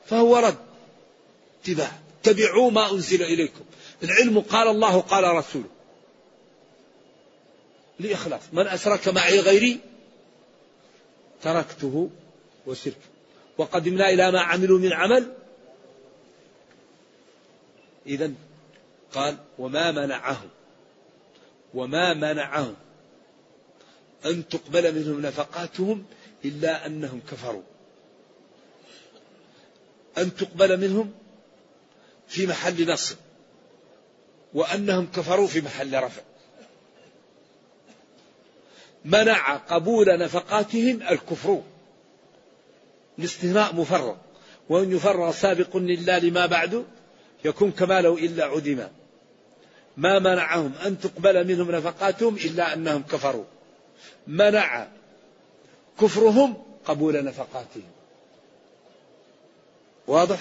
[0.05, 0.57] فهو رد.
[1.63, 1.91] اتباع.
[2.21, 3.63] اتبعوا ما أنزل إليكم.
[4.03, 5.69] العلم قال الله قال رسوله.
[7.99, 8.41] لإخلاص.
[8.53, 9.79] من أشرك معي غيري
[11.41, 12.09] تركته
[12.65, 12.97] وشركه
[13.57, 15.33] وقدمنا إلى ما عملوا من عمل.
[18.07, 18.31] إذا
[19.13, 20.49] قال وما منعهم.
[21.73, 22.75] وما منعهم
[24.25, 26.05] أن تقبل منهم نفقاتهم
[26.45, 27.63] إلا أنهم كفروا.
[30.17, 31.13] أن تقبل منهم
[32.27, 33.22] في محل نصب.
[34.53, 36.21] وأنهم كفروا في محل رفع.
[39.05, 41.61] منع قبول نفقاتهم الكفر.
[43.19, 44.15] الاستثناء مفرغ
[44.69, 46.85] وأن يفرغ سابق لله لما بعد
[47.45, 48.91] يكون كما لو إلا عدما
[49.97, 53.45] ما منعهم أن تقبل منهم نفقاتهم إلا أنهم كفروا.
[54.27, 54.87] منع
[56.01, 57.91] كفرهم قبول نفقاتهم.
[60.07, 60.39] واضح؟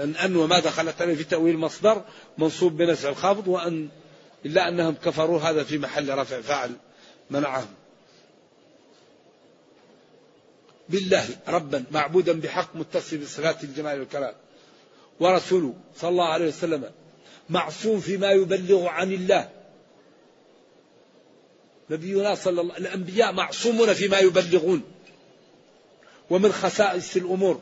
[0.00, 2.04] أن أن وما دخلت عليه في تأويل مصدر
[2.38, 3.88] منصوب بنسع الخافض وأن
[4.46, 6.72] إلا أنهم كفروا هذا في محل رفع فاعل
[7.30, 7.74] منعهم.
[10.88, 14.34] بالله ربا معبودا بحق متصل بصفات الجمال والكلام.
[15.20, 16.90] ورسوله صلى الله عليه وسلم
[17.50, 19.50] معصوم فيما يبلغ عن الله.
[21.90, 24.82] نبينا صلى الله الأنبياء معصومون فيما يبلغون.
[26.30, 27.60] ومن خصائص الأمور.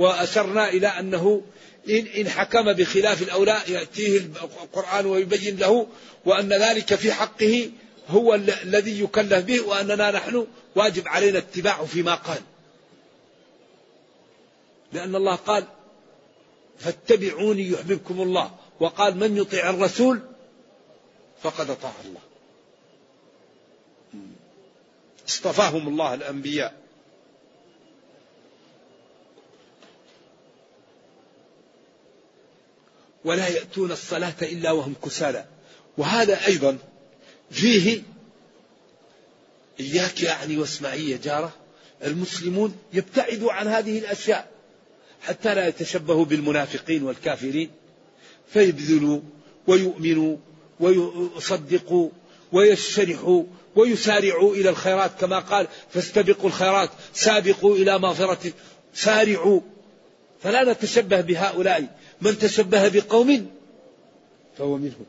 [0.00, 1.42] وأشرنا إلى أنه
[1.88, 4.18] إن, حكم بخلاف الأولى يأتيه
[4.62, 5.86] القرآن ويبين له
[6.24, 7.70] وأن ذلك في حقه
[8.08, 12.42] هو الذي يكلف به وأننا نحن واجب علينا اتباعه فيما قال.
[14.92, 15.64] لأن الله قال
[16.78, 18.50] فاتبعوني يحببكم الله.
[18.80, 20.20] وقال من يطيع الرسول
[21.42, 22.20] فقد أطاع الله.
[25.28, 26.79] اصطفاهم الله الأنبياء.
[33.24, 35.44] ولا يأتون الصلاة إلا وهم كسالى.
[35.98, 36.78] وهذا أيضا
[37.50, 38.02] فيه
[39.80, 41.52] إياك يعني واسمعي يا جارة
[42.04, 44.50] المسلمون يبتعدوا عن هذه الأشياء
[45.22, 47.70] حتى لا يتشبهوا بالمنافقين والكافرين.
[48.52, 49.20] فيبذلوا
[49.66, 50.36] ويؤمنوا
[50.80, 52.10] ويصدقوا
[52.52, 53.44] ويشرحوا
[53.76, 58.52] ويسارعوا إلى الخيرات كما قال فاستبقوا الخيرات سابقوا إلى مغفرة
[58.94, 59.60] سارعوا.
[60.42, 61.98] فلا نتشبه بهؤلاء.
[62.20, 63.50] من تشبه بقوم
[64.58, 65.06] فهو منهم.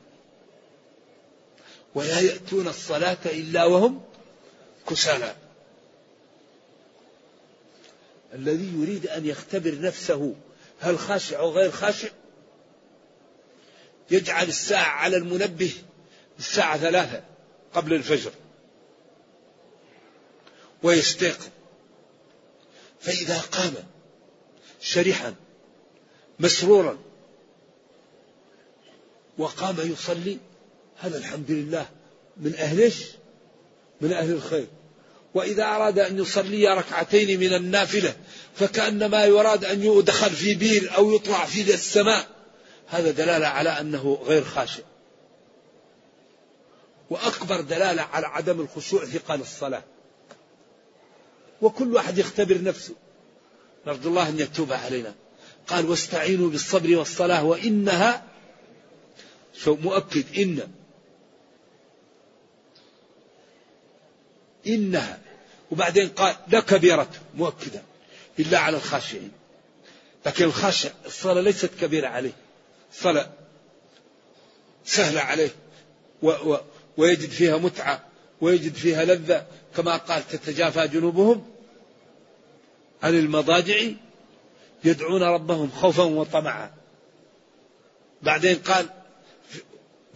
[1.96, 4.02] ولا يأتون الصلاة إلا وهم
[4.90, 5.36] كسالى.
[8.34, 10.36] الذي يريد أن يختبر نفسه
[10.80, 12.10] هل خاشع أو غير خاشع؟
[14.12, 15.74] يجعل الساعة على المنبه
[16.40, 17.24] الساعة ثلاثة
[17.74, 18.32] قبل الفجر.
[20.84, 21.48] ويستيقظ
[23.00, 23.74] فإذا قام
[24.82, 25.36] شرحا
[26.42, 26.98] مسرورا.
[29.38, 30.38] وقام يصلي.
[30.98, 31.90] هذا الحمد لله.
[32.38, 33.06] من أهلش
[34.02, 34.68] من أهل الخير.
[35.34, 38.16] وإذا أراد أن يصلي ركعتين من النافلة
[38.56, 42.28] فكأنما يراد أن يدخل في بير أو يطلع في السماء.
[42.88, 44.84] هذا دلالة على أنه غير خاشع.
[47.10, 49.84] وأكبر دلالة على عدم الخشوع ثقل الصلاة.
[51.62, 52.94] وكل واحد يختبر نفسه.
[53.88, 55.14] نرجو الله أن يتوب علينا.
[55.72, 58.24] قال واستعينوا بالصبر والصلاة وإنها
[59.54, 60.68] شو مؤكد إن
[64.68, 65.20] إنها.
[65.72, 67.82] وبعدين قال لكبيرة مؤكدة
[68.40, 69.32] إلا على الخاشعين.
[70.26, 72.34] لكن الخاشع الصلاة ليست كبيرة عليه.
[72.94, 73.30] صلاة
[74.86, 75.50] سهلة عليه.
[76.22, 76.60] و و
[76.98, 78.04] ويجد فيها متعة
[78.42, 79.46] ويجد فيها لذة
[79.76, 81.46] كما قال تتجافى جنوبهم
[83.04, 83.76] عن المضاجع
[84.84, 86.72] يدعون ربهم خوفا وطمعا.
[88.22, 88.90] بعدين قال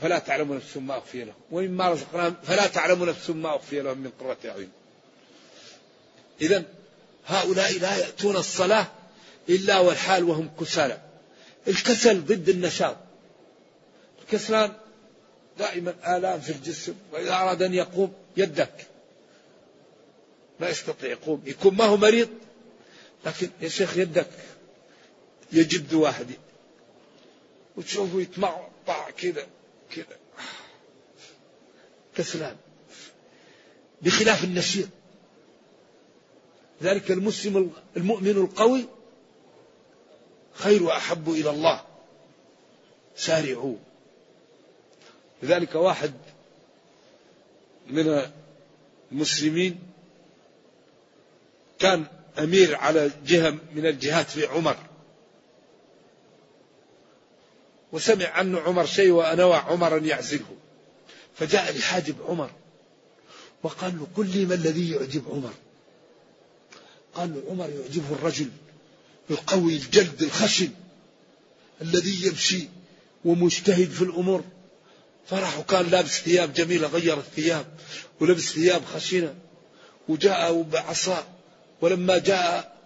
[0.02, 1.36] فلا تعلم نفس ما أخفي لهم.
[1.52, 4.72] ومما رزقناهم فلا تعلم نفس ما أخفي لهم من قرة أعين.
[6.42, 6.64] إذا
[7.26, 8.88] هؤلاء لا يأتون الصلاة
[9.50, 11.02] إلا والحال وهم كسالى.
[11.68, 12.98] الكسل ضد النشاط.
[14.22, 14.74] الكسلان
[15.60, 18.88] دائما آلام في الجسم وإذا أراد أن يقوم يدك.
[20.60, 22.30] ما يستطيع يقوم يكون ما هو مريض
[23.26, 24.28] لكن يا شيخ يدك
[25.56, 26.28] يجد واحد.
[27.78, 29.48] وتشوفه يتمعطع كذا
[29.96, 30.18] كذا
[32.16, 32.56] كسلان.
[34.02, 34.88] بخلاف النشيط.
[36.84, 38.86] ذلك المسلم المؤمن القوي.
[40.54, 41.82] خير وأحب إلى الله.
[43.16, 43.76] سارعوا.
[45.44, 46.14] لذلك واحد
[47.88, 48.22] من
[49.12, 49.80] المسلمين
[51.80, 52.06] كان
[52.40, 54.78] أمير على جهة من الجهات في عمر.
[57.96, 60.58] وسمع عنه عمر شيء وأنوى عمر أن يعزله.
[61.38, 62.52] فجاء لحاجب عمر
[63.64, 65.54] وقال له قل لي ما الذي يعجب عمر.
[67.14, 68.50] قال له عمر يعجبه الرجل
[69.30, 70.70] القوي الجلد الخشن
[71.82, 72.68] الذي يمشي
[73.26, 74.44] ومجتهد في الأمور.
[75.30, 77.66] فرح وكان لابس ثياب جميلة غير الثياب
[78.20, 79.36] ولبس ثياب خشنة.
[80.08, 81.28] وجاء بعصا
[81.82, 82.78] ولما جاء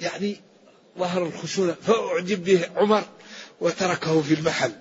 [0.00, 0.40] يعني
[0.98, 3.04] ظهر الخشونة فأعجب به عمر.
[3.60, 4.72] وتركه في المحل.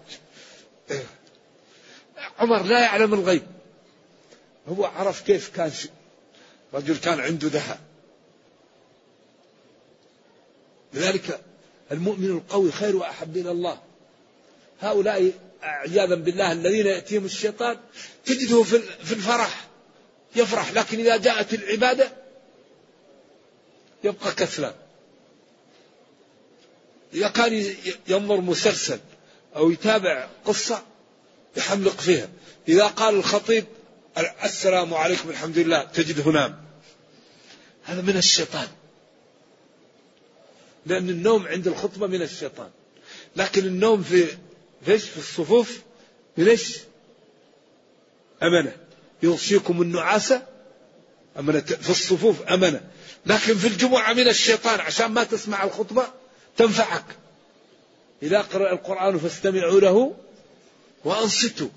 [2.40, 3.44] عمر لا يعلم الغيب.
[4.68, 5.72] هو عرف كيف كان
[6.74, 7.80] رجل كان عنده ذهب.
[10.94, 11.42] لذلك
[11.92, 13.80] المؤمن القوي خير وأحب إلى الله.
[14.82, 17.78] هؤلاء عياذا بالله الذين يأتيهم الشيطان
[18.26, 19.68] تجده في الفرح.
[20.36, 22.12] يفرح لكن إذا جاءت العبادة
[24.04, 24.74] يبقى كسلان.
[27.14, 27.76] كان
[28.08, 29.00] ينظر مسلسل
[29.56, 30.84] أو يتابع قصة
[31.58, 32.30] يحملق فيها.
[32.68, 33.66] إذا قال الخطيب
[34.44, 36.64] السلام عليكم الحمد لله تجده نام
[37.84, 38.68] هذا من الشيطان.
[40.86, 42.70] لأن النوم عند الخطبة من الشيطان.
[43.36, 44.26] لكن النوم في
[44.86, 45.80] فيش في الصفوف؟
[46.38, 46.78] إيش؟
[48.44, 48.76] أمنة؟
[49.24, 50.48] يغشيكم النعاسة؟
[51.40, 51.60] أمنة.
[51.60, 52.82] في الصفوف أمنة.
[53.26, 54.80] لكن في الجمعة من الشيطان.
[54.80, 56.08] عشان ما تسمع الخطبة
[56.58, 57.06] تنفعك.
[58.24, 60.16] إذا قرأ القرآن فاستمعوا له
[61.06, 61.70] وأنصتوا.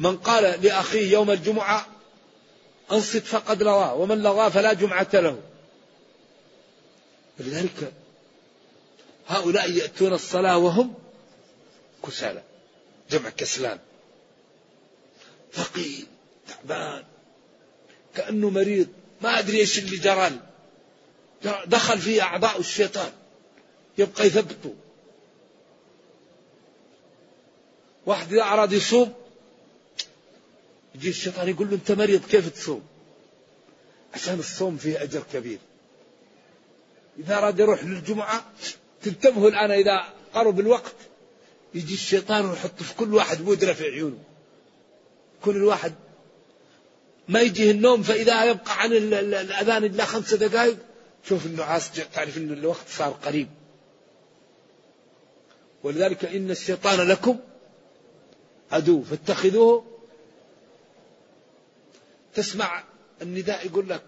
[0.00, 1.86] من قال لأخيه يوم الجمعة
[2.92, 5.40] أنصت فقد لغاه ومن لغاه فلا جمعة له.
[7.38, 7.92] لذلك
[9.28, 10.94] هؤلاء يأتون الصلاة وهم
[12.06, 12.42] كسالى
[13.10, 13.78] جمع كسلان.
[15.52, 16.06] ثقيل
[16.48, 17.04] تعبان
[18.14, 18.88] كأنه مريض
[19.22, 20.30] ما أدري إيش اللي جرى
[21.66, 23.12] دخل فيه أعضاء الشيطان.
[23.98, 24.74] يبقى يثبته
[28.06, 29.14] واحد إذا أراد يصوم
[30.94, 32.82] يجي الشيطان يقول له أنت مريض كيف تصوم؟
[34.14, 35.58] عشان الصوم فيه أجر كبير.
[37.18, 38.44] إذا أراد يروح للجمعة
[39.02, 40.94] تنتبهوا الآن إذا قرب الوقت
[41.74, 44.18] يجي الشيطان ويحط في كل واحد بودرة في عيونه.
[45.44, 45.94] كل الواحد
[47.28, 50.76] ما يجيه النوم فإذا يبقى عن الأذان إلا خمسة دقائق
[51.28, 53.48] شوف النعاس تعرف أن الوقت صار قريب.
[55.88, 57.38] ولذلك إن الشيطان لكم
[58.72, 59.84] عدو فاتخذوه.
[62.34, 62.84] تسمع
[63.22, 64.02] النداء يقول لك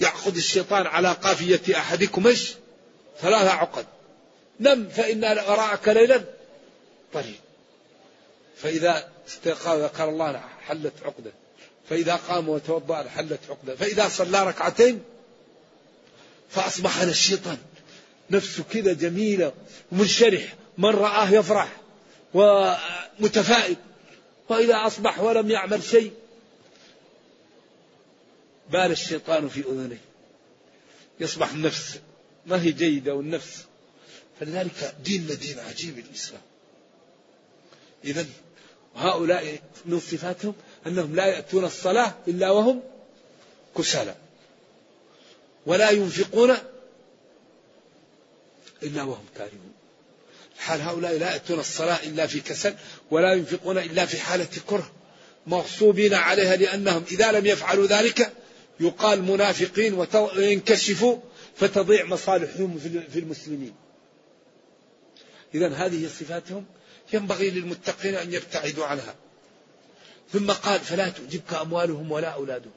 [0.00, 2.54] يعقد الشيطان على قافية أحدكم إيش؟
[3.20, 3.86] ثلاثة عقد.
[4.60, 6.24] نم فإن وراءك ليلا.
[7.12, 7.40] طريق
[8.56, 11.32] فإذا استيقظ ذكر الله حلت عقدة.
[11.90, 13.76] فإذا قام وتوضأ حلت عقدة.
[13.76, 15.02] فإذا صلى ركعتين
[16.50, 17.58] فأصبح الشيطان
[18.30, 19.52] نفسه كذا جميلة
[19.92, 20.54] ومنشرح.
[20.78, 21.76] من رآه يفرح
[22.34, 23.76] ومتفائل.
[24.48, 26.12] وإذا أصبح ولم يعمل شيء
[28.70, 30.00] بال الشيطان في أذنيه.
[31.20, 31.98] يصبح النفس
[32.46, 33.64] ما هي جيدة والنفس.
[34.40, 36.42] فلذلك ديننا دين عجيب الإسلام.
[38.04, 38.26] إذا
[38.96, 40.54] هؤلاء من صفاتهم
[40.86, 42.82] أنهم لا يأتون الصلاة إلا وهم
[43.78, 44.14] كسالى.
[45.66, 46.56] ولا ينفقون
[48.82, 49.74] إلا وهم كارهون.
[50.58, 52.74] حال هؤلاء لا يأتون الصلاة إلا في كسل
[53.10, 54.92] ولا ينفقون إلا في حالة كره
[55.46, 58.32] مغصوبين عليها لأنهم إذا لم يفعلوا ذلك
[58.80, 61.18] يقال منافقين وينكشفوا
[61.56, 62.78] فتضيع مصالحهم
[63.12, 63.74] في المسلمين.
[65.54, 66.64] إذا هذه صفاتهم
[67.12, 69.14] ينبغي للمتقين أن يبتعدوا عنها.
[70.32, 72.72] ثم قال فلا تعجبك أموالهم ولا أولادهم.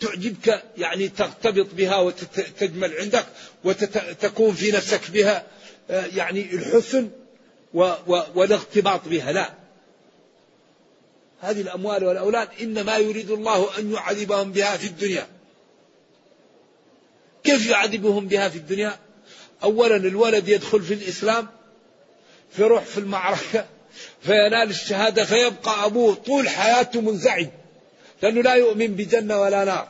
[0.00, 3.26] تعجبك يعني ترتبط بها وتجمل عندك
[3.64, 5.46] وتكون في نفسك بها
[5.90, 7.10] آه، يعني الحسن
[8.34, 9.32] والاغتباط بها.
[9.32, 9.52] لا.
[11.40, 15.26] هذه الأموال والأولاد إنما يريد الله أن يعذبهم بها في الدنيا.
[17.44, 18.98] كيف يعذبهم بها في الدنيا؟
[19.62, 21.48] أولا الولد يدخل في الإسلام
[22.52, 23.66] فيروح في المعركة
[24.20, 27.48] فينال الشهادة فيبقى أبوه طول حياته منزعج.
[28.22, 29.88] لأنه لا يؤمن بجنة ولا نار.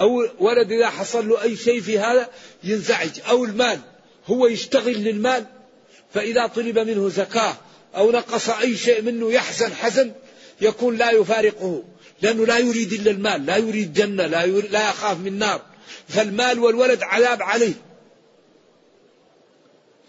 [0.00, 2.28] أو ولد إذا حصل له أي شيء في هذا
[2.64, 3.10] ينزعج.
[3.28, 3.80] أو المال
[4.26, 5.46] هو يشتغل للمال
[6.14, 7.56] فإذا طلب منه زكاة
[7.96, 10.12] أو نقص أي شيء منه يحزن حزن
[10.60, 11.84] يكون لا يفارقه.
[12.22, 15.62] لأنه لا يريد إلا المال لا يريد جنة لا, يريد لا يخاف من نار.
[16.08, 17.74] فالمال والولد عذاب عليه.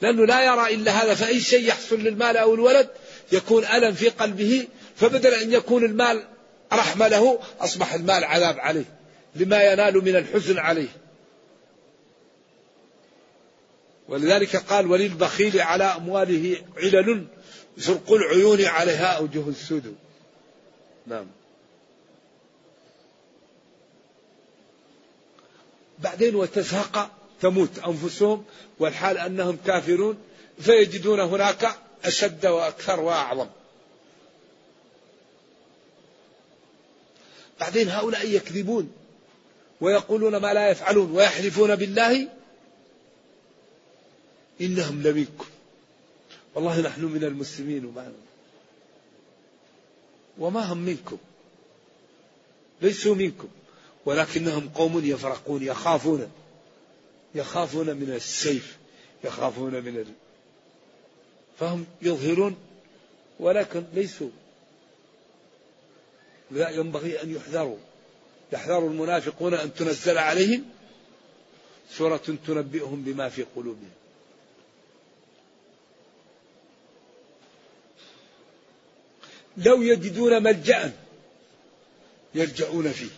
[0.02, 2.90] لأنه لا يرى إلا هذا فأي شيء يحصل للمال أو الولد
[3.32, 4.68] يكون ألم في قلبه
[5.00, 6.28] فبدل أن يكون المال
[6.74, 8.86] رحمة له أصبح المال عذاب عليه
[9.36, 10.90] لما ينال من الحزن عليه.
[14.08, 17.28] ولذلك قال وللبخيل على أمواله علل
[17.78, 19.96] زرق العيون عليها أوجه السود
[21.08, 21.28] نعم.
[26.00, 28.46] بعدين وتزهق تموت أنفسهم
[28.80, 30.18] والحال أنهم كافرون
[30.60, 31.76] فيجدون هناك
[32.06, 33.48] أشد وأكثر وأعظم.
[37.60, 38.92] بعدين هؤلاء يكذبون
[39.82, 42.28] ويقولون ما لا يفعلون ويحلفون بالله
[44.62, 45.46] إنهم لمنكم
[46.56, 48.12] والله نحن من المسلمين وما
[50.38, 51.18] وما هم منكم.
[52.82, 53.48] ليسوا منكم.
[54.06, 56.32] ولكنهم قوم يفرقون يخافون.
[57.36, 58.78] يخافون من السيف
[59.24, 60.08] يخافون من ال...
[61.60, 62.56] فهم يظهرون
[63.40, 64.30] ولكن ليسوا
[66.52, 67.78] لا ينبغي أن يحذروا.
[68.54, 70.66] يحذر المنافقون أن تنزل عليهم
[71.98, 73.92] سورة تنبئهم بما في قلوبهم.
[79.58, 80.92] لو يجدون ملجأ
[82.36, 83.10] يلجؤون فيه.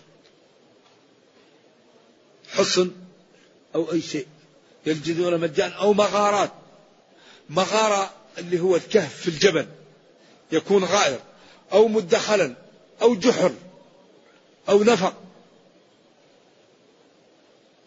[2.49, 2.91] حصن
[3.75, 4.27] أو أي شيء.
[4.85, 6.51] يجدون ملجأ أو مغارات.
[7.49, 9.67] مغارة اللي هو الكهف في الجبل.
[10.51, 11.19] يكون غائر.
[11.73, 12.60] أو مدخلا.
[13.01, 13.53] أو جحر
[14.69, 15.13] أو نفق.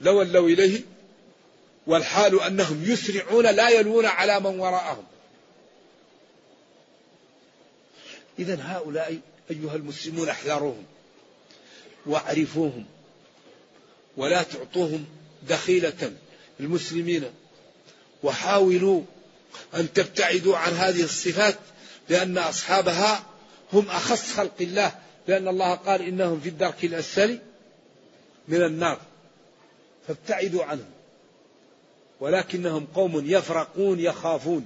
[0.01, 0.81] لولوا إليه
[1.87, 5.05] والحال أنهم يسرعون لا يلوون على من وراءهم.
[8.39, 9.19] إذا هؤلاء
[9.51, 10.85] أيها المسلمون احذروهم
[12.07, 12.85] واعرفوهم
[14.17, 15.05] ولا تعطوهم
[15.49, 16.13] دخيلة
[16.61, 17.25] المسلمين
[18.23, 19.03] وحاولوا
[19.75, 21.59] أن تبتعدوا عن هذه الصفات
[22.09, 23.25] لأن أصحابها
[23.73, 24.93] هم أخص خلق الله
[25.29, 27.39] لأن الله قال إنهم في الدرك الأسفل
[28.49, 29.01] من النار
[30.09, 30.91] فابتعدوا عنهم
[32.21, 34.65] ولكنهم قوم يفرقون يخافون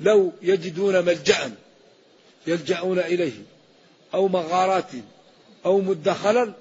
[0.00, 1.52] لو يجدون ملجأ
[2.46, 3.42] يلجأون إليه
[4.14, 4.90] أو مغارات
[5.64, 6.52] أو مدخلا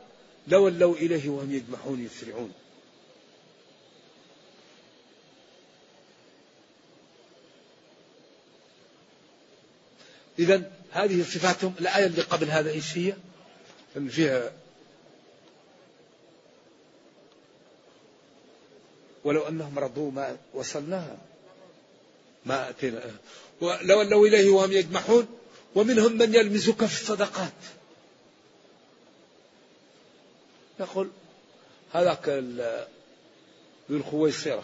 [0.47, 2.51] لولوا إليه وهم يجمحون يسرعون.
[10.39, 13.13] إذا هذه صفاتهم الآية اللي قبل هذا إيش هي؟
[13.95, 14.51] اللي فيها
[19.23, 21.17] ولو أنهم رضوا ما وصلناها
[22.45, 23.01] ما أتينا
[23.61, 25.27] ولو إليه وهم يجمحون
[25.75, 27.53] ومنهم من يلمزك في الصدقات.
[30.79, 31.09] يقول
[31.93, 32.29] هذاك
[33.89, 34.63] ذو الخويصرة.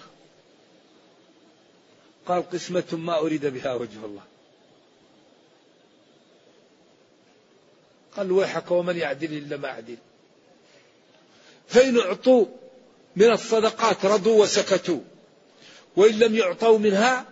[2.25, 4.23] قال قسمة ما أريد بها وجه الله.
[8.17, 9.97] قال ويحك ومن يعدل إلا ما أعدل
[11.67, 12.45] فإن أعطوا
[13.15, 14.99] من الصدقات رضوا وسكتوا
[15.95, 17.25] وإن لم يعطوا منها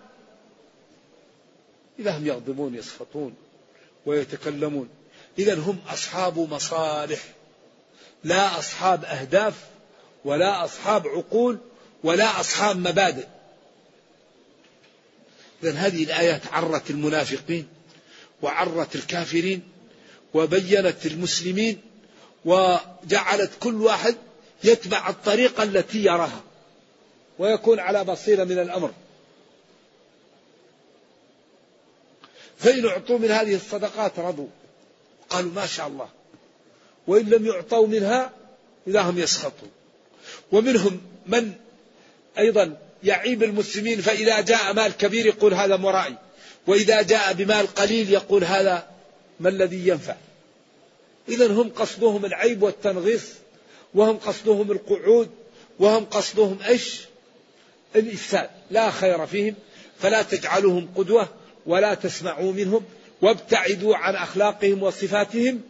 [2.00, 3.36] إذا هم يغضبون يسخطون
[4.06, 4.90] ويتكلمون.
[5.40, 7.20] إذا هم أصحاب مصالح
[8.24, 9.54] لا أصحاب أهداف
[10.26, 11.58] ولا أصحاب عقول
[12.04, 13.28] ولا أصحاب مبادئ.
[15.64, 17.68] إذا هذه الآيات عرت المنافقين
[18.42, 19.64] وعرت الكافرين
[20.38, 21.82] وبينت المسلمين
[22.46, 24.16] وجعلت كل واحد
[24.64, 26.42] يتبع الطريقة التي يراها
[27.40, 28.92] ويكون على بصيرة من الأمر.
[32.58, 34.48] فإن أعطوا من هذه الصدقات رضوا.
[35.30, 36.10] قالوا ما شاء الله.
[37.08, 38.32] وإن لم يعطوا منها
[38.88, 39.70] إذا هم يسخطون
[40.52, 41.54] ومنهم من
[42.38, 46.16] أيضا يعيب المسلمين فإذا جاء مال كبير يقول هذا مرائي
[46.68, 48.88] وإذا جاء بمال قليل يقول هذا
[49.40, 50.16] ما الذي ينفع.
[51.30, 53.24] إذا هم قصدهم العيب والتنغيص
[53.94, 55.30] وهم قصدهم القعود
[55.80, 57.02] وهم قصدهم إيش؟
[57.96, 58.50] الإفساد.
[58.72, 59.56] لا خير فيهم
[60.00, 61.28] فلا تجعلوهم قدوة
[61.66, 62.84] ولا تسمعوا منهم
[63.22, 65.62] وابتعدوا عن أخلاقهم وصفاتهم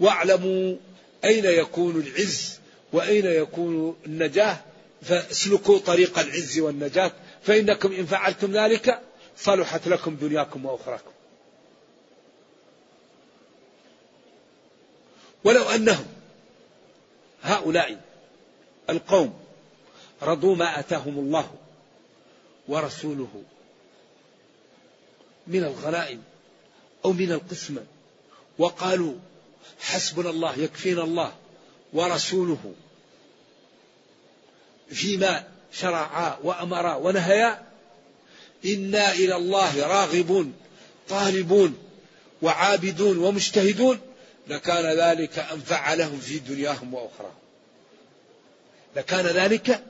[0.00, 0.76] واعلموا
[1.24, 2.58] أين يكون العز
[2.92, 4.56] وأين يكون النجاة.
[5.02, 7.12] فاسلكوا طريق العز والنجاة
[7.42, 9.00] فإنكم إن فعلتم ذلك
[9.38, 11.15] صلحت لكم دنياكم وأخراكم.
[15.46, 16.06] ولو أنهم
[17.42, 18.00] هؤلاء
[18.90, 19.38] القوم
[20.22, 21.50] رضوا ما آتاهم الله
[22.68, 23.42] ورسوله
[25.46, 26.22] من الغنائم
[27.04, 27.84] أو من القسمة
[28.58, 29.14] وقالوا
[29.80, 31.32] حسبنا الله يكفينا الله
[31.92, 32.74] ورسوله
[34.90, 37.66] فيما شرعا وامرا ونهيا
[38.64, 40.54] إنا إلى الله راغبون
[41.08, 41.78] طالبون
[42.42, 44.05] وعابدون ومجتهدون
[44.48, 47.34] لكان ذلك انفع لهم في دنياهم وأخراهم.
[48.96, 49.82] لكان ذلك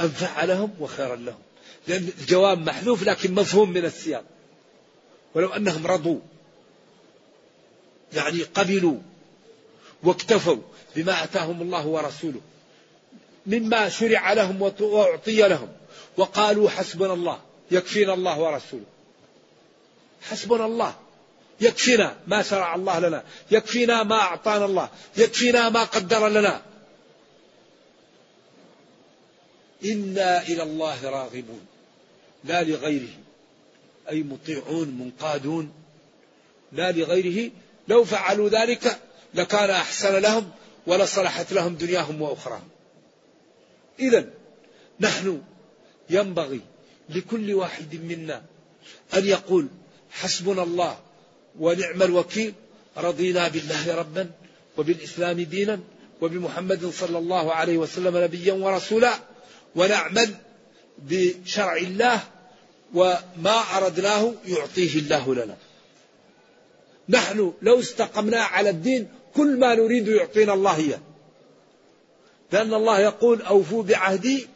[0.00, 1.40] أنفع لهم وخيرا لهم.
[1.88, 4.24] لأن الجواب محذوف لكن مفهوم من السياق.
[5.34, 6.18] ولو أنهم رضوا
[8.12, 8.96] يعني قبلوا
[10.02, 10.56] واكتفوا
[10.96, 12.40] بما أتاهم الله ورسوله
[13.46, 15.68] مما شرع لهم وأعطي لهم
[16.16, 18.84] وقالوا حسبنا الله يكفينا الله ورسوله.
[20.22, 20.94] حسبنا الله.
[21.60, 26.62] يكفينا ما شرع الله لنا يكفينا ما أعطانا الله يكفينا ما قدر لنا.
[29.84, 31.66] إنا إلى الله راغبون
[32.44, 33.14] لا لغيره
[34.08, 35.72] أي مطيعون منقادون
[36.72, 37.50] لا لغيره.
[37.88, 38.98] لو فعلوا ذلك
[39.34, 40.50] لكان أحسن لهم
[40.86, 42.68] ولصلحت لهم دنياهم وأخراهم.
[43.98, 44.26] إذا
[45.00, 45.42] نحن
[46.10, 46.60] ينبغي
[47.08, 48.42] لكل واحد منا
[49.14, 49.68] أن يقول
[50.10, 50.98] حسبنا الله
[51.58, 52.54] ونعم الوكيل
[52.96, 54.30] رضينا بالله ربا
[54.78, 55.80] وبالإسلام دينا
[56.20, 59.14] وبمحمد صلى الله عليه وسلم نبيا ورسولا
[59.76, 60.34] ونعمل
[60.98, 62.20] بشرع الله
[62.94, 65.56] وما أردناه يعطيه الله لنا.
[67.08, 71.00] نحن لو استقمنا على الدين كل ما نريد يعطينا الله إياه.
[72.52, 74.46] لأن الله يقول أوفوا بعهدي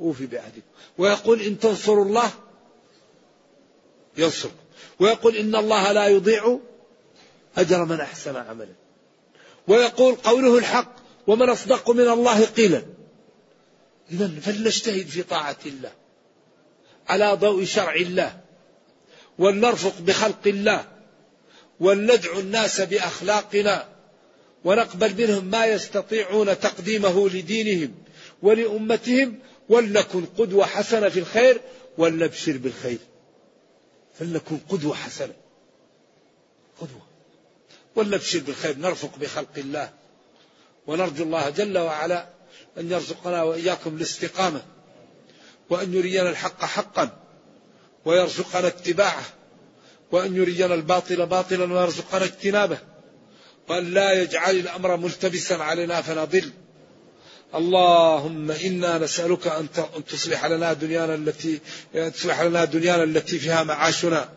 [0.00, 0.62] أوفي بعهدي
[0.98, 2.30] ويقول إن تنصروا الله
[4.18, 4.65] ينصركم.
[5.00, 6.58] ويقول إن الله لا يضيع
[7.56, 8.74] أجر من أحسن عملا.
[9.68, 10.96] ويقول قوله الحق
[11.26, 12.82] ومن أصدق من الله قيلا.
[14.12, 15.90] إذا فلنجتهد في طاعة الله
[17.08, 18.40] على ضوء شرع الله
[19.38, 20.84] ولنرفق بخلق الله
[21.80, 23.88] ولندعو الناس بأخلاقنا
[24.64, 27.94] ونقبل منهم ما يستطيعون تقديمه لدينهم
[28.42, 31.60] ولأمتهم ولنكن قدوة حسنة في الخير
[31.98, 32.98] ولنبشر بالخير.
[34.18, 35.34] فلنكن قدوة حسنة.
[36.80, 37.06] قدوة.
[37.96, 39.90] ولنبشر بالخير نرفق بخلق الله.
[40.86, 42.28] ونرجو الله جل وعلا
[42.78, 44.62] أن يرزقنا وإياكم الاستقامة.
[45.70, 47.22] وأن يرينا الحق حقا.
[48.04, 49.24] ويرزقنا اتباعه.
[50.12, 52.78] وأن يرينا الباطل باطلا ويرزقنا اجتنابه.
[53.68, 56.52] وأن لا يجعل الأمر ملتبسا علينا فنضل.
[57.54, 59.68] اللهم إنا نسألك أن
[60.08, 61.60] تصلح لنا دنيانا التي
[62.14, 64.28] تصلح لنا دنيانا التي فيها معاشنا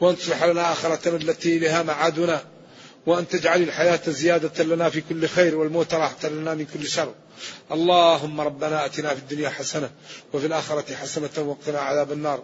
[0.00, 2.51] وأن تصلح لنا آخرتنا التي إليها معادنا.
[3.06, 7.14] وأن تجعل الحياة زيادة لنا في كل خير والموت راحة لنا من كل شر.
[7.72, 9.90] اللهم ربنا أتنا في الدنيا حسنة
[10.32, 12.42] وفي الآخرة حسنة وقنا عذاب النار.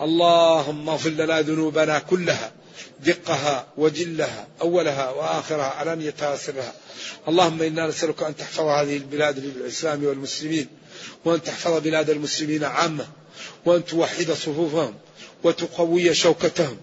[0.00, 2.52] اللهم اغفر لنا ذنوبنا كلها
[3.00, 6.72] دقها وجلها أولها وآخرها علانيتها وسرها.
[7.28, 10.66] اللهم إنا نسألك أن تحفظ هذه البلاد للإسلام والمسلمين
[11.24, 13.06] وأن تحفظ بلاد المسلمين عامة
[13.64, 14.94] وأن توحد صفوفهم
[15.44, 16.76] وتقوي شوكتهم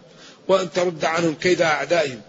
[0.48, 2.22] وأن ترد عنهم كيد أعدائهم.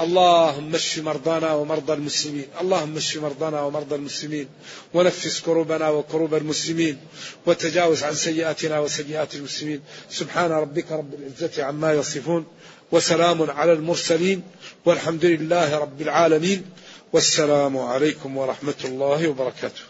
[0.00, 2.46] اللهم اشف مرضانا ومرضى المسلمين.
[2.60, 4.48] اللهم اشف مرضانا ومرضى المسلمين.
[4.94, 6.96] ونفس كروبنا وكروب المسلمين.
[7.46, 9.80] وتجاوز عن سيئاتنا وسيئات المسلمين.
[10.10, 12.46] سبحان ربك رب العزة عما يصفون.
[12.92, 14.42] وسلام على المرسلين.
[14.84, 16.64] والحمد لله رب العالمين.
[17.12, 19.82] والسلام عليكم ورحمة الله وبركاته.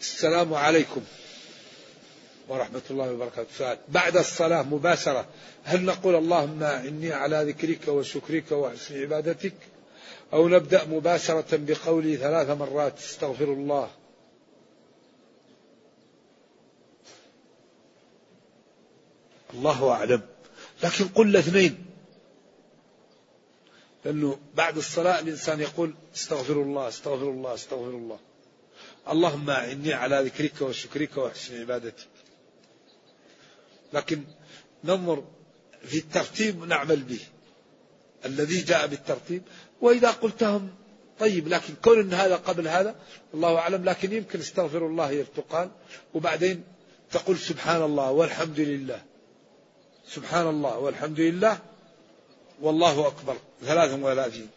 [0.00, 1.00] السلام عليكم.
[2.50, 3.48] ورحمة الله وبركاته.
[3.58, 3.78] سؤال.
[3.88, 5.26] بعد الصلاة مباشرة
[5.64, 9.54] هل نقول اللهم إني على ذكرك وشكرك وحسن عبادتك؟
[10.32, 13.90] أو نبدأ مباشرة بقولي ثلاث مرات استغفر الله؟
[19.54, 20.22] الله أعلم.
[20.82, 21.86] لكن قل الاثنين
[24.04, 28.18] لأنه بعد الصلاة الإنسان يقول استغفر الله استغفر الله استغفر الله.
[29.08, 32.19] اللهم إني على ذكرك وشكرك وحسن عبادتك.
[33.92, 34.24] لكن
[34.84, 35.24] ننظر
[35.84, 37.20] في الترتيب نعمل به.
[38.24, 39.42] الذي جاء بالترتيب.
[39.80, 40.70] وإذا قلتهم
[41.20, 42.94] طيب لكن كون أن هذا قبل هذا
[43.34, 43.84] الله أعلم.
[43.84, 45.70] لكن يمكن استغفر الله يرتقال
[46.14, 46.64] وبعدين
[47.10, 49.02] تقول سبحان الله والحمد لله.
[50.08, 51.58] سبحان الله والحمد لله.
[52.60, 53.36] والله أكبر.
[53.62, 54.48] ثلاثة وثلاثين.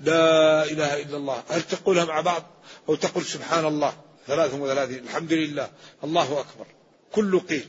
[0.00, 1.42] لا إله إلا الله.
[1.48, 2.42] هل تقولها مع بعض؟
[2.88, 3.94] أو تقول سبحان الله.
[4.26, 5.04] ثلاثة وثلاثين.
[5.04, 5.70] الحمد لله.
[6.04, 6.66] الله أكبر.
[7.12, 7.68] كل قيل.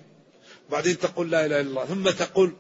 [0.72, 2.54] بعدين تقول لا إله إلا الله ثم تقول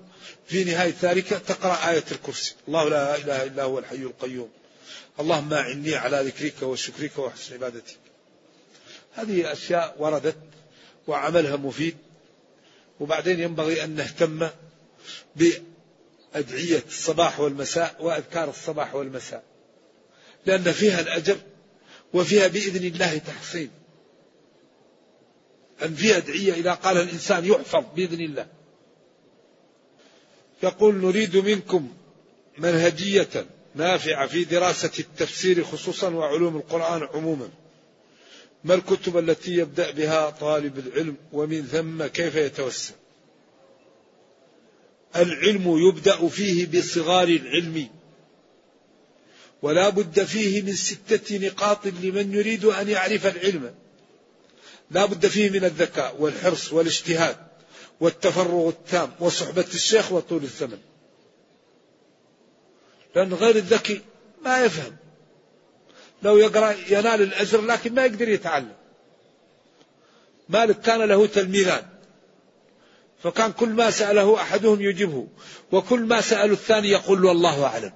[0.48, 2.56] في نهاية ذلك تقرأ آية الكرسي.
[2.68, 4.50] الله لا إله إلا هو الحي القيوم.
[5.20, 7.98] اللهم أعني على ذكرك وشكرك وحسن عبادتك.
[9.14, 10.38] هذه أشياء وردت
[11.08, 11.98] وعملها مفيد.
[13.00, 14.50] وبعدين ينبغي أن نهتم
[15.36, 19.44] بأدعية الصباح والمساء وأذكار الصباح والمساء.
[20.46, 21.38] لأن فيها الأجر
[22.14, 23.70] وفيها بإذن الله تحصيل.
[25.78, 28.48] فيها أدعية إذا قال الإنسان يحفظ بإذن الله.
[30.64, 31.94] يقول نريد منكم
[32.58, 37.50] منهجية نافعة في دراسة التفسير خصوصا وعلوم القرآن عموما.
[38.64, 42.94] ما الكتب التي يبدأ بها طالب العلم ومن ثم كيف يتوسع؟
[45.16, 47.88] العلم يبدأ فيه بصغار العلم
[49.62, 53.76] ولا بد فيه من ستة نقاط لمن يريد أن يعرف العلم.
[54.92, 57.38] لا بد فيه من الذكاء والحرص والاجتهاد
[58.00, 60.80] والتفرغ التام وصحبة الشيخ وطول الثمن
[63.16, 64.02] لأن غير الذكي
[64.46, 64.96] ما يفهم.
[66.24, 68.76] لو يقرأ ينال الأجر لكن ما يقدر يتعلم.
[70.50, 71.88] مالك كان له تلميذان.
[73.24, 75.28] فكان كل ما سأله أحدهم يجيبه.
[75.72, 77.94] وكل ما سأل الثاني يقول له الله أعلم.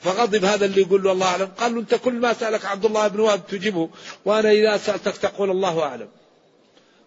[0.00, 1.46] فغضب هذا اللي يقول له الله أعلم.
[1.46, 3.90] قال له أنت كل ما سألك عبد الله بن وهب تجيبه
[4.24, 6.08] وأنا إذا سألتك تقول الله أعلم.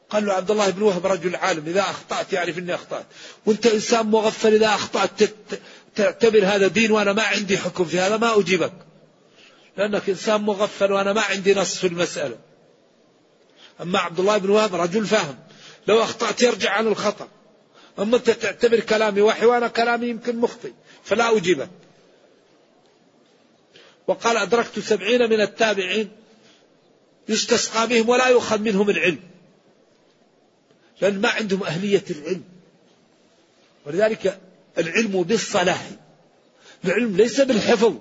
[0.09, 3.05] قال له عبد الله بن وهب رجل عالم إذا أخطأت يعرف أني أخطأت.
[3.45, 5.09] وأنت إنسان مغفل إذا أخطأت
[5.95, 8.73] تعتبر هذا دين وأنا ما عندي حكم في هذا ما أجيبك.
[9.77, 12.37] لأنك إنسان مغفل وأنا ما عندي نص في المسألة.
[13.81, 15.39] أما عبد الله بن وهب رجل فاهم.
[15.87, 17.27] لو أخطأت يرجع عن الخطأ.
[17.99, 20.71] أما أنت تعتبر كلامي وحي وأنا كلامي يمكن مخطئ
[21.03, 21.69] فلا أجيبك.
[24.07, 26.11] وقال أدركت سبعين من التابعين
[27.29, 29.19] يستسقى بهم ولا يؤخذ منهم العلم.
[31.01, 32.43] لأن ما عندهم أهلية العلم.
[33.85, 34.39] ولذلك
[34.77, 35.89] العلم بالصلاح.
[36.85, 37.93] العلم ليس بالحفظ.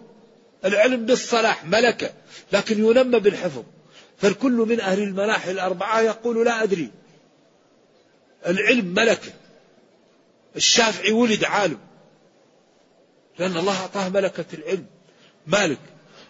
[0.65, 2.13] العلم بالصلاح ملكة
[2.53, 3.63] لكن ينمى بالحفظ.
[4.19, 6.91] فالكل من أهل المناحي الأربعة يقول لا أدري.
[8.47, 9.33] العلم ملكة.
[10.57, 11.79] الشافعي ولد عالم.
[13.39, 14.87] لأن الله أعطاه ملكة العلم.
[15.51, 15.79] مالك.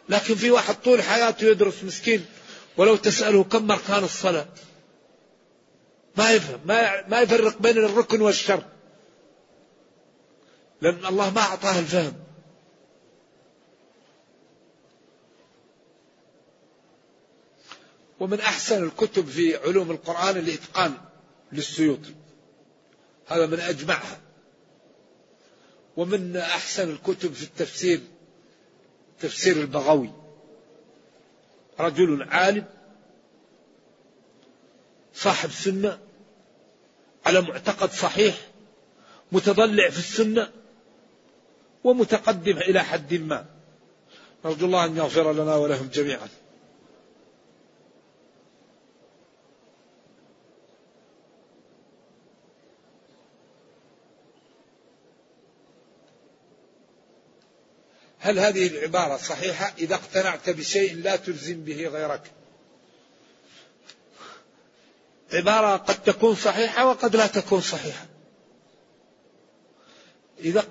[0.08, 2.26] لكن في واحد طول حياته يدرس مسكين
[2.76, 4.48] ولو تسأله كم أركان الصلاة.
[6.16, 8.62] ما يفهم ما ما يفرق بين الركن والشر.
[10.80, 12.12] لأن الله ما أعطاه الفهم.
[18.20, 20.94] ومن أحسن الكتب في علوم القرآن الإتقان
[21.52, 22.14] للسيوطي
[23.26, 24.20] هذا من أجمعها.
[25.96, 28.00] ومن أحسن الكتب في التفسير
[29.20, 30.10] تفسير البغوي.
[31.80, 32.64] رجل عالم
[35.14, 35.98] صاحب سنة
[37.26, 38.34] على معتقد صحيح
[39.32, 40.50] متضلع في السنة
[41.84, 43.46] ومتقدم إلى حد ما.
[44.44, 46.28] نرجو الله أن يغفر لنا ولهم جميعا.
[58.30, 62.22] هل هذه العبارة صحيحة؟ إذا اقتنعت بشيء لا تلزم به غيرك.
[65.32, 68.06] عبارة قد تكون صحيحة وقد لا تكون صحيحة.
[70.38, 70.64] إذا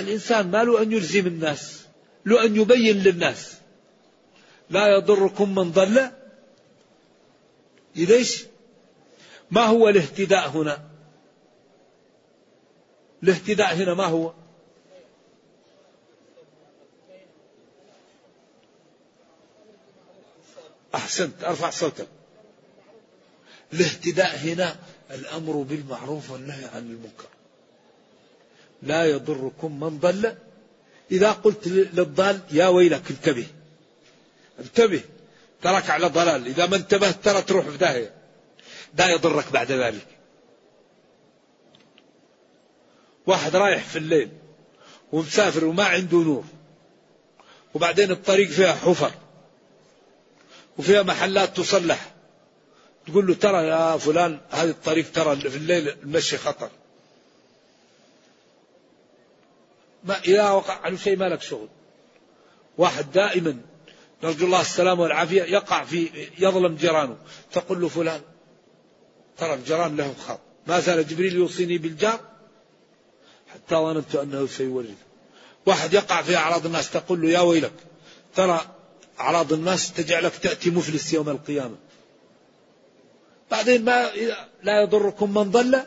[0.00, 1.80] الإنسان ما له أن يلزم الناس
[2.26, 3.52] له أن يبين للناس.
[4.70, 6.10] لا يضركم من ضل.
[7.96, 8.44] ليش
[9.50, 10.90] ما هو الاهتداء هنا؟
[13.22, 14.32] الاهتداء هنا ما هو؟
[20.96, 22.06] أحسنت أرفع صوتك.
[23.72, 24.76] الاهتداء هنا
[25.10, 27.28] الأمر بالمعروف والنهي عن المنكر.
[28.82, 30.34] لا يضركم من ضل.
[31.10, 33.46] إذا قلت للضال يا ويلك انتبه.
[34.58, 35.00] انتبه.
[35.62, 36.46] ترك على ضلال.
[36.46, 38.14] إذا ما انتبهت ترى تروح في داهية.
[38.98, 40.06] لا يضرك بعد ذلك.
[43.26, 44.30] واحد رايح في الليل
[45.12, 46.44] ومسافر وما عنده نور.
[47.74, 49.12] وبعدين الطريق فيها حفر.
[50.78, 52.12] وفيها محلات تصلح.
[53.06, 56.70] تقول له ترى يا فلان هذه الطريق ترى في الليل المشي خطر.
[60.04, 61.68] ما إذا وقع عنه شيء ما لك شغل.
[62.78, 63.60] واحد دائما
[64.22, 67.16] نرجو الله السلامة والعافية يقع في يظلم جيرانه.
[67.52, 68.20] تقول له فلان
[69.38, 72.20] ترى الجيران له خاط ما زال جبريل يوصيني بالجار
[73.54, 74.96] حتى ظننت أنه سيورث
[75.66, 77.72] واحد يقع في أعراض الناس تقول له يا ويلك
[78.34, 78.60] ترى
[79.20, 81.76] أعراض الناس تجعلك تأتي مفلس يوم القيامة.
[83.50, 84.10] بعدين ما
[84.62, 85.82] لا يضركم من ضل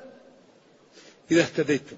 [1.32, 1.96] إذا اهتديتم.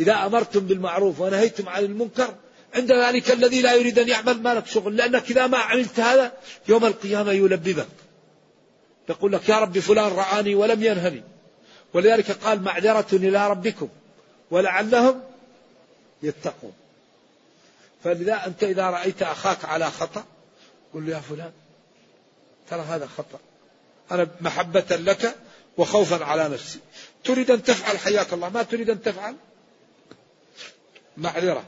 [0.00, 2.34] إذا أمرتم بالمعروف ونهيتم عن المنكر
[2.74, 6.32] عند ذلك الذي لا يريد أن يعمل ما لك شغل لأنك إذا ما عملت هذا
[6.68, 7.88] يوم القيامة يلببك.
[9.08, 11.22] يقول لك يا رب فلان رآني ولم ينهني.
[11.94, 13.88] ولذلك قال معذرة إلى ربكم
[14.50, 15.22] ولعلهم
[16.22, 16.72] يتقون.
[18.04, 20.24] فلذا أنت إذا رأيت أخاك على خطأ
[20.94, 21.52] قل له يا فلان
[22.70, 23.38] ترى هذا خطأ.
[24.10, 25.36] أنا محبة لك
[25.76, 26.78] وخوفا على نفسي.
[27.24, 29.36] تريد أن تفعل حياك الله ما تريد أن تفعل؟
[31.16, 31.64] معذرة.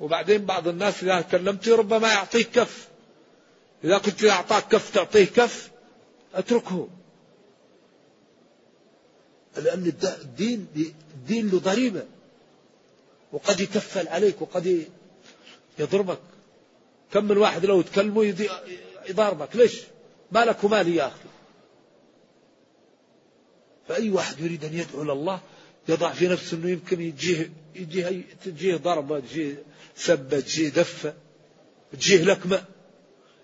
[0.00, 2.88] وبعدين بعض الناس إذا كلمت ربما يعطيك كف.
[3.84, 5.70] إذا كنت إذا أعطاك كف تعطيه كف
[6.34, 6.88] أتركه.
[9.56, 10.68] لأن الدين
[11.14, 12.02] الدين له ضريبة.
[13.32, 14.86] وقد يكفل عليك وقد
[15.78, 16.18] يضربك.
[17.12, 18.34] كم من واحد لو تكلمه
[19.08, 19.56] يضاربك.
[19.56, 19.80] ليش؟
[20.32, 21.28] ما لك ومالي يا أخي.
[23.88, 25.40] فأي واحد يريد أن يدعو لله
[25.88, 29.62] يضع في نفسه أنه يمكن يجيه يجيه تجيه ضربة تجيه
[29.96, 31.14] سبة تجيه دفة
[31.92, 32.64] تجيه لكمة.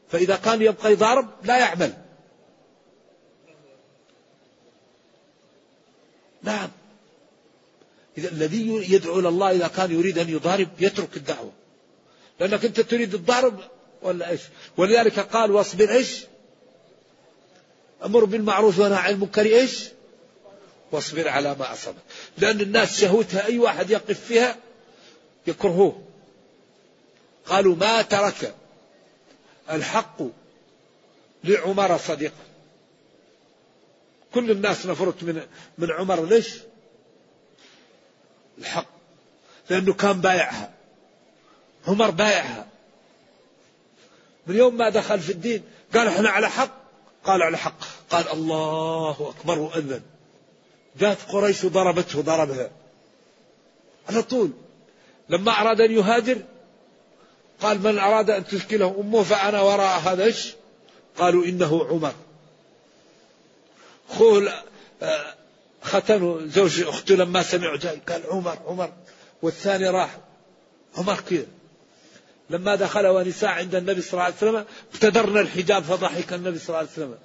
[0.09, 1.95] فإذا كان يبقى يضارب لا يعمل.
[6.43, 6.71] نعم.
[8.19, 11.53] إذا الذي يدعو الله إذا كان يريد أن يضارب يترك الدعوة.
[12.41, 13.61] لأنك أنت تريد الضرب
[14.03, 14.41] ولا إيش؟
[14.77, 16.25] ولذلك قال واصبر إيش؟
[18.05, 19.89] أمر بالمعروف ونهى عن المنكر إيش؟
[20.93, 22.03] واصبر على ما أصابك.
[22.39, 24.57] لأن الناس شهوتها أي واحد يقف فيها
[25.47, 26.03] يكرهوه
[27.47, 28.55] قالوا ما ترك
[29.71, 30.23] الحق
[31.45, 32.49] لعمر صديقا.
[34.35, 35.47] كل الناس نفرت من
[35.79, 36.25] من عمر.
[36.25, 36.55] ليش؟
[38.59, 38.87] الحق.
[39.71, 40.78] لأنه كان بايعها.
[41.89, 42.67] عمر بايعها.
[44.47, 45.63] من يوم ما دخل في الدين
[45.95, 46.71] قال إحنا على حق.
[47.25, 47.79] قال على حق.
[48.11, 50.03] قال الله أكبر وأذن.
[51.01, 52.71] جاءت قريش وضربته ضربها.
[54.09, 54.51] على طول.
[55.29, 56.39] لما أراد أن يهاجر
[57.61, 60.55] قال من أراد أن تشكله أمه فأنا وراء هذا إيش؟
[61.19, 62.15] قالوا إنه عمر.
[64.11, 64.53] أخوه
[65.03, 65.35] آه،
[65.83, 68.93] ختنه زوج أخته لما سمعوا جاي قال عمر عمر.
[69.43, 70.19] والثاني راح.
[70.97, 71.58] عمر كذا
[72.51, 76.79] لما دخل ونساء عند النبي صلى الله عليه وسلم ابتدرنا الحجاب فضحك النبي صلى الله
[76.79, 77.19] عليه وسلم.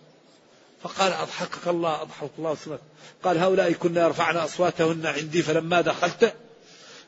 [0.83, 2.79] فقال أضحكك الله أضحك الله وسمك
[3.23, 6.33] قال هؤلاء كنا يرفعن أصواتهن عندي فلما دخلت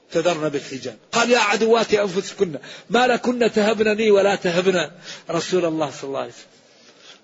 [0.07, 0.97] ابتدرن بالحجاب.
[1.11, 2.59] قال يا عدوات أنفسكن
[2.89, 4.91] ما لكن تهبنني ولا تهبن
[5.29, 6.45] رسول الله صلى الله عليه وسلم.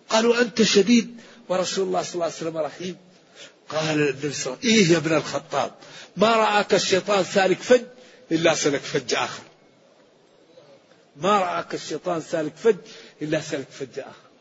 [0.09, 2.97] قالوا أنت شديد ورسول الله صلى الله عليه وسلم رحيم.
[3.69, 5.71] قال النبي صلى الله عليه وسلم إيه يا ابن الخطاب؟
[6.17, 7.81] ما رآك الشيطان سالك فج
[8.31, 9.43] إلا سلك فج آخر.
[11.15, 12.75] ما رآك الشيطان سالك فج
[13.21, 14.31] إلا سلك فج آخر.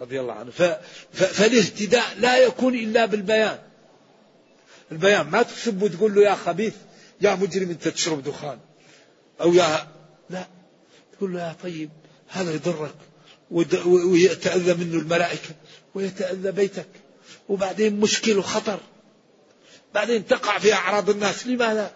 [0.00, 0.50] رضي الله عنه.
[0.50, 0.62] ف...
[1.12, 1.24] ف...
[1.24, 3.58] فالاهتداء لا يكون إلا بالبيان.
[4.92, 6.74] البيان ما تسب وتقول له يا خبيث
[7.20, 8.58] يا مجرم أنت تشرب دخان.
[9.40, 9.88] أو يا
[10.30, 10.46] لا.
[11.16, 11.90] تقول له يا طيب
[12.28, 12.94] هذا يضرك
[13.50, 15.54] ويتأذى منه الملائكة
[15.94, 16.88] ويتأذى بيتك.
[17.48, 18.80] وبعدين مشكل وخطر.
[19.94, 21.94] بعدين تقع في أعراض الناس لماذا؟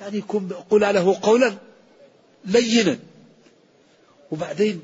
[0.00, 1.56] يعني يكون قل له قولا.
[2.46, 2.98] لينا.
[4.30, 4.82] وبعدين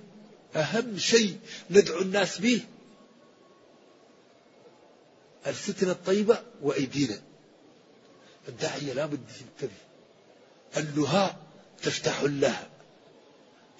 [0.56, 1.38] أهم شيء
[1.70, 2.60] ندعو الناس به
[5.46, 7.20] الفتنة الطيبة وأيدينا.
[8.48, 9.76] الداعية لابد ينتبه
[10.76, 11.38] اللهاء
[11.82, 12.68] تفتح الله.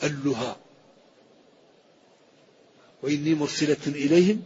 [0.03, 0.61] اللهاء.
[3.03, 4.43] وإني مرسلة إليهم.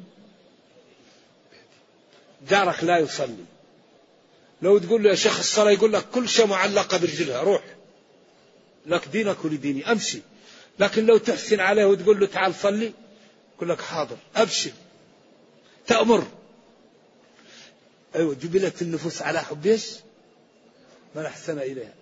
[2.49, 3.45] جارك لا يصلي.
[4.63, 7.63] لو تقول له يا شيخ الصلاة يقول لك كل شيء معلقة برجلها روح.
[8.87, 10.21] لك دينك ولديني أمشي.
[10.79, 12.93] لكن لو تحسن عليه وتقول له تعال صلي
[13.57, 14.71] يقول لك حاضر أبشر
[15.87, 16.27] تأمر.
[18.15, 19.87] أيوة جبلت النفوس على حب إيش؟
[21.15, 21.95] من أحسن إليها.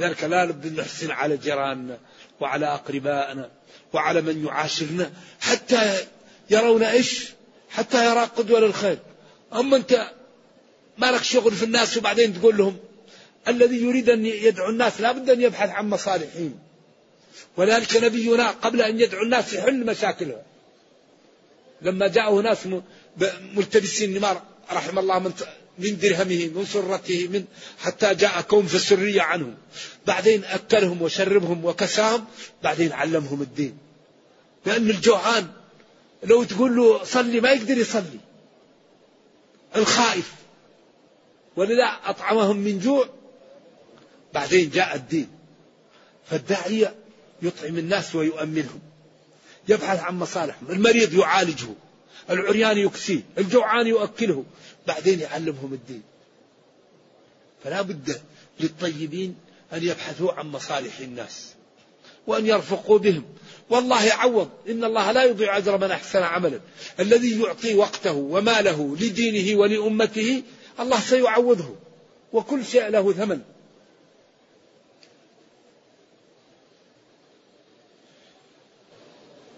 [0.00, 1.98] ذلك لا بد نحسن على جيراننا
[2.40, 3.50] وعلى أقربائنا
[3.92, 6.06] وعلى من يعاشرنا حتى
[6.50, 7.30] يرون إيش؟
[7.70, 8.98] حتى يرى قدوة للخير.
[9.52, 10.10] أما أنت
[10.98, 12.78] ما لك شغل في الناس وبعدين تقول لهم
[13.48, 16.58] الذي يريد أن يدعو الناس لا بد أن يبحث عن مصالحهم.
[17.56, 20.42] ولذلك نبينا قبل أن يدعو الناس يحل مشاكلهم.
[21.82, 22.58] لما جاءه ناس
[23.54, 24.42] ملتبسين نمار
[24.72, 25.32] رحم الله من
[25.78, 27.44] من درهمه من سرته من
[27.78, 29.54] حتى جاء كون في السرية عنهم.
[30.06, 32.24] بعدين أكلهم وشربهم وكساهم
[32.62, 33.78] بعدين علمهم الدين.
[34.66, 35.46] لأن الجوعان
[36.24, 38.20] لو تقول له صلي ما يقدر يصلي.
[39.76, 40.32] الخائف.
[41.56, 43.08] ولذا أطعمهم من جوع
[44.36, 45.28] بعدين جاء الدين.
[46.30, 46.94] فالداعية
[47.42, 48.80] يطعم الناس ويؤمنهم.
[49.68, 50.70] يبحث عن مصالحهم.
[50.70, 51.66] المريض يعالجه.
[52.30, 53.20] العريان يكسيه.
[53.38, 54.44] الجوعان يؤكله.
[54.86, 56.02] بعدين يعلمهم الدين.
[57.64, 58.20] فلا بد
[58.60, 59.36] للطيبين
[59.72, 61.54] أن يبحثوا عن مصالح الناس.
[62.26, 63.24] وأن يرفقوا بهم.
[63.70, 64.50] والله يعوض.
[64.68, 66.60] إن الله لا يضيع أجر من أحسن عملا.
[67.00, 70.42] الذي يعطي وقته وماله لدينه ولأمته
[70.80, 71.76] الله سيعوضه.
[72.32, 73.55] وكل شيء له ثمن.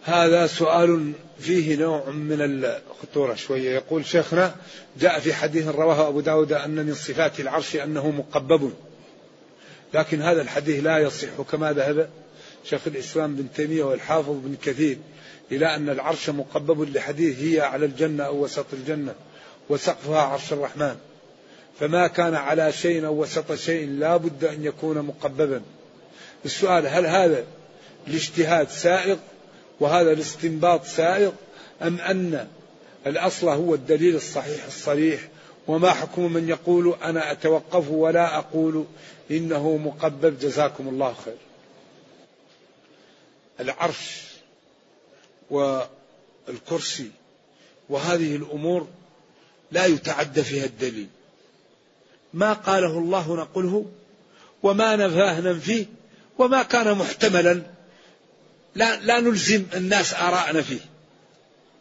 [0.08, 3.70] هذا سؤال فيه نوع من الخطورة شوية.
[3.70, 4.54] يقول شيخنا
[5.00, 8.72] جاء في حديث رواه أبو داود أن من صفات العرش أنه مقبب.
[9.94, 11.28] لكن هذا الحديث لا يصح.
[11.52, 12.08] كما ذهب
[12.64, 14.98] شيخ الإسلام بن تيمية والحافظ بن كثير
[15.52, 19.14] إلى أن العرش مقبب لحديث هي على الجنة أو وسط الجنة
[19.68, 20.96] وسقفها عرش الرحمن.
[21.80, 25.62] فما كان على شيء أو وسط شيء لا بد أن يكون مقببا.
[26.44, 27.44] السؤال هل هذا
[28.08, 29.16] الاجتهاد سائغ
[29.80, 31.32] وهذا الاستنباط سائغ
[31.82, 32.48] أم أن
[33.06, 35.28] الأصل هو الدليل الصحيح الصريح؟
[35.66, 38.84] وما حكم من يقول أنا أتوقف ولا أقول
[39.30, 41.36] إنه مقبب جزاكم الله خير.
[43.60, 44.22] العرش
[45.50, 47.10] والكرسي
[47.88, 48.86] وهذه الأمور
[49.72, 51.08] لا يتعدى فيها الدليل.
[52.34, 53.86] ما قاله الله نقله
[54.62, 55.86] وما نفاه ننفيه
[56.38, 57.77] وما كان محتملا.
[58.74, 60.80] لا, لا نلزم الناس آراءنا فيه.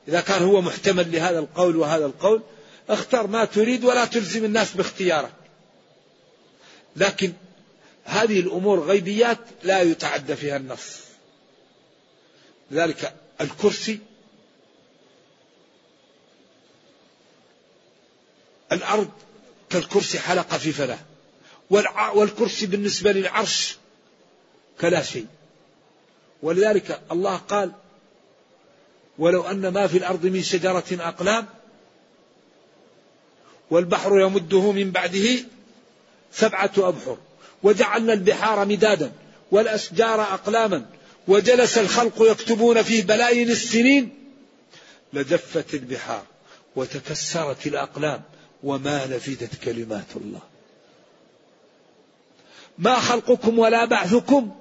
[0.07, 2.41] إذا كان هو محتمل لهذا القول وهذا القول
[2.89, 5.33] اختر ما تريد ولا تلزم الناس باختيارك.
[6.95, 7.33] لكن
[8.03, 10.97] هذه الأمور غيبيات لا يتعدى فيها النص.
[12.73, 13.99] ذلك الكرسي
[18.71, 19.09] الأرض
[19.69, 20.99] كالكرسي حلقة في فلاة
[22.13, 23.77] والكرسي بالنسبة للعرش
[24.81, 25.27] كلا شيء.
[26.43, 27.71] ولذلك الله قال
[29.17, 31.45] ولو أن ما في الأرض من شجرة أقلام
[33.71, 35.39] والبحر يمده من بعده
[36.31, 37.17] سبعة أبحر
[37.63, 39.11] وجعلنا البحار مدادا
[39.51, 40.85] والأشجار أقلاما
[41.27, 44.13] وجلس الخلق يكتبون فيه بلايين السنين
[45.13, 46.23] لجفت البحار
[46.75, 48.21] وتكسرت الأقلام
[48.63, 50.41] وما نفدت كلمات الله
[52.77, 54.55] ما خلقكم ولا بعثكم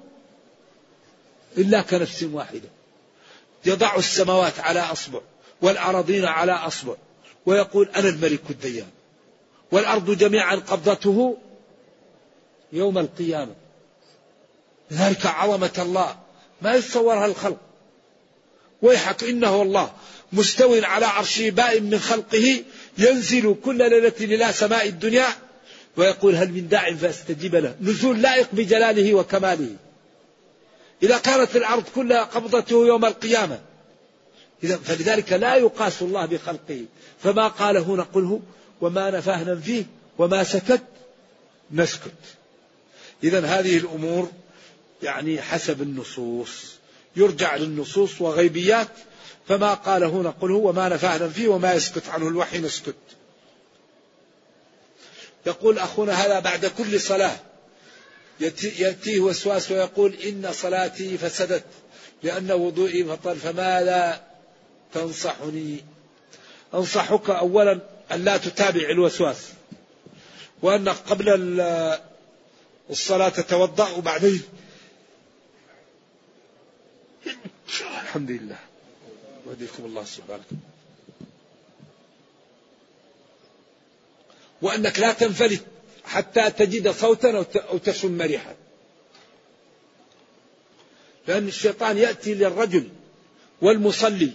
[1.57, 2.69] إلا كنفس واحدة.
[3.65, 5.19] يضع السماوات على أصبع
[5.61, 6.93] والأراضين على أصبع
[7.45, 8.87] ويقول أنا الملك الديان.
[9.71, 11.37] والأرض جميعا قبضته
[12.73, 13.55] يوم القيامة.
[14.93, 16.17] ذلك عظمة الله.
[16.61, 17.57] ما يتصورها الخلق.
[18.81, 19.91] ويحك إنه الله
[20.33, 22.63] مستو على عرشه بائن من خلقه
[22.97, 25.27] ينزل كل ليلة إلى سماء الدنيا.
[25.97, 27.75] ويقول هل من داع فأستجيب له.
[27.81, 29.75] نزول لائق بجلاله وكماله.
[31.03, 33.59] إذا كانت الأرض كلها قبضته يوم القيامة.
[34.63, 36.85] إذا فلذلك لا يقاس الله بخلقه.
[37.23, 38.41] فما قاله نقله
[38.81, 39.85] وما نفاه ننفيه
[40.17, 40.83] وما سكت
[41.71, 42.11] نسكت.
[43.23, 44.31] إذا هذه الأمور
[45.03, 46.49] يعني حسب النصوص.
[47.15, 48.91] يرجع للنصوص وغيبيات.
[49.47, 52.27] فما قاله نقله وما نفاه ننفيه وما يسكت عنه.
[52.27, 52.95] الوحي نسكت
[55.45, 57.35] يقول أخونا هذا بعد كل صلاة.
[58.39, 61.63] يأتيه وسواس ويقول إن صلاتي فسدت
[62.23, 64.23] لأن وضوئي بطل فماذا
[64.93, 65.83] تنصحني.
[66.73, 67.79] أنصحك أولا
[68.11, 69.47] أن لا تتابع الوسواس
[70.61, 71.29] وأنك قبل
[72.89, 74.43] الصلاة تتوضأ وبعدين.
[78.03, 78.59] الحمد لله.
[79.45, 80.43] وهديكم الله سبحانه.
[84.61, 85.61] وأنك لا تنفلت.
[86.07, 88.55] حتى تجد صوتا أو تشم ريحا
[91.27, 92.89] لأن الشيطان يأتي للرجل
[93.61, 94.31] والمصلي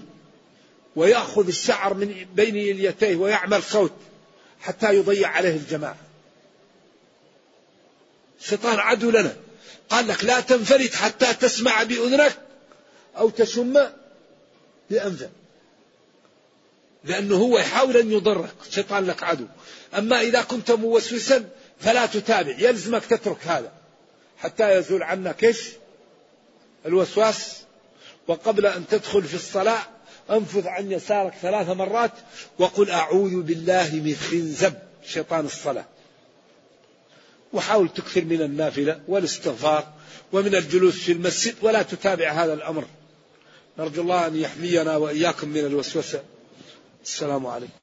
[0.96, 3.92] ويأخذ الشعر من بين اليتيه ويعمل صوت
[4.60, 5.96] حتى يضيع عليه الجماعة.
[8.40, 9.36] الشيطان عدو لنا.
[9.90, 12.38] قال لك لا تنفلت حتى تسمع بأذنك
[13.18, 13.86] أو تشم
[14.90, 15.30] بأنفك.
[17.04, 18.54] لأنه هو يحاول أن يضرك.
[18.68, 19.46] الشيطان لك عدو.
[19.98, 21.48] أما إذا كنت موسوسا
[21.82, 23.72] فلا تتابع يلزمك تترك هذا.
[24.38, 25.58] حتى يزول عنك إيش؟
[26.86, 27.62] الوسواس.
[28.28, 29.82] وقبل أن تدخل في الصلاة
[30.30, 32.12] انفذ عن يسارك ثلاث مرات
[32.58, 34.74] وقل أعوذ بالله من خنزب
[35.06, 35.84] شيطان الصلاة.
[37.52, 39.92] وحاول تكثر من النافلة والاستغفار
[40.32, 42.84] ومن الجلوس في المسجد ولا تتابع هذا الأمر.
[43.78, 46.22] نرجو الله أن يحمينا وإياكم من الوسوسة.
[47.04, 47.81] السلام عليكم.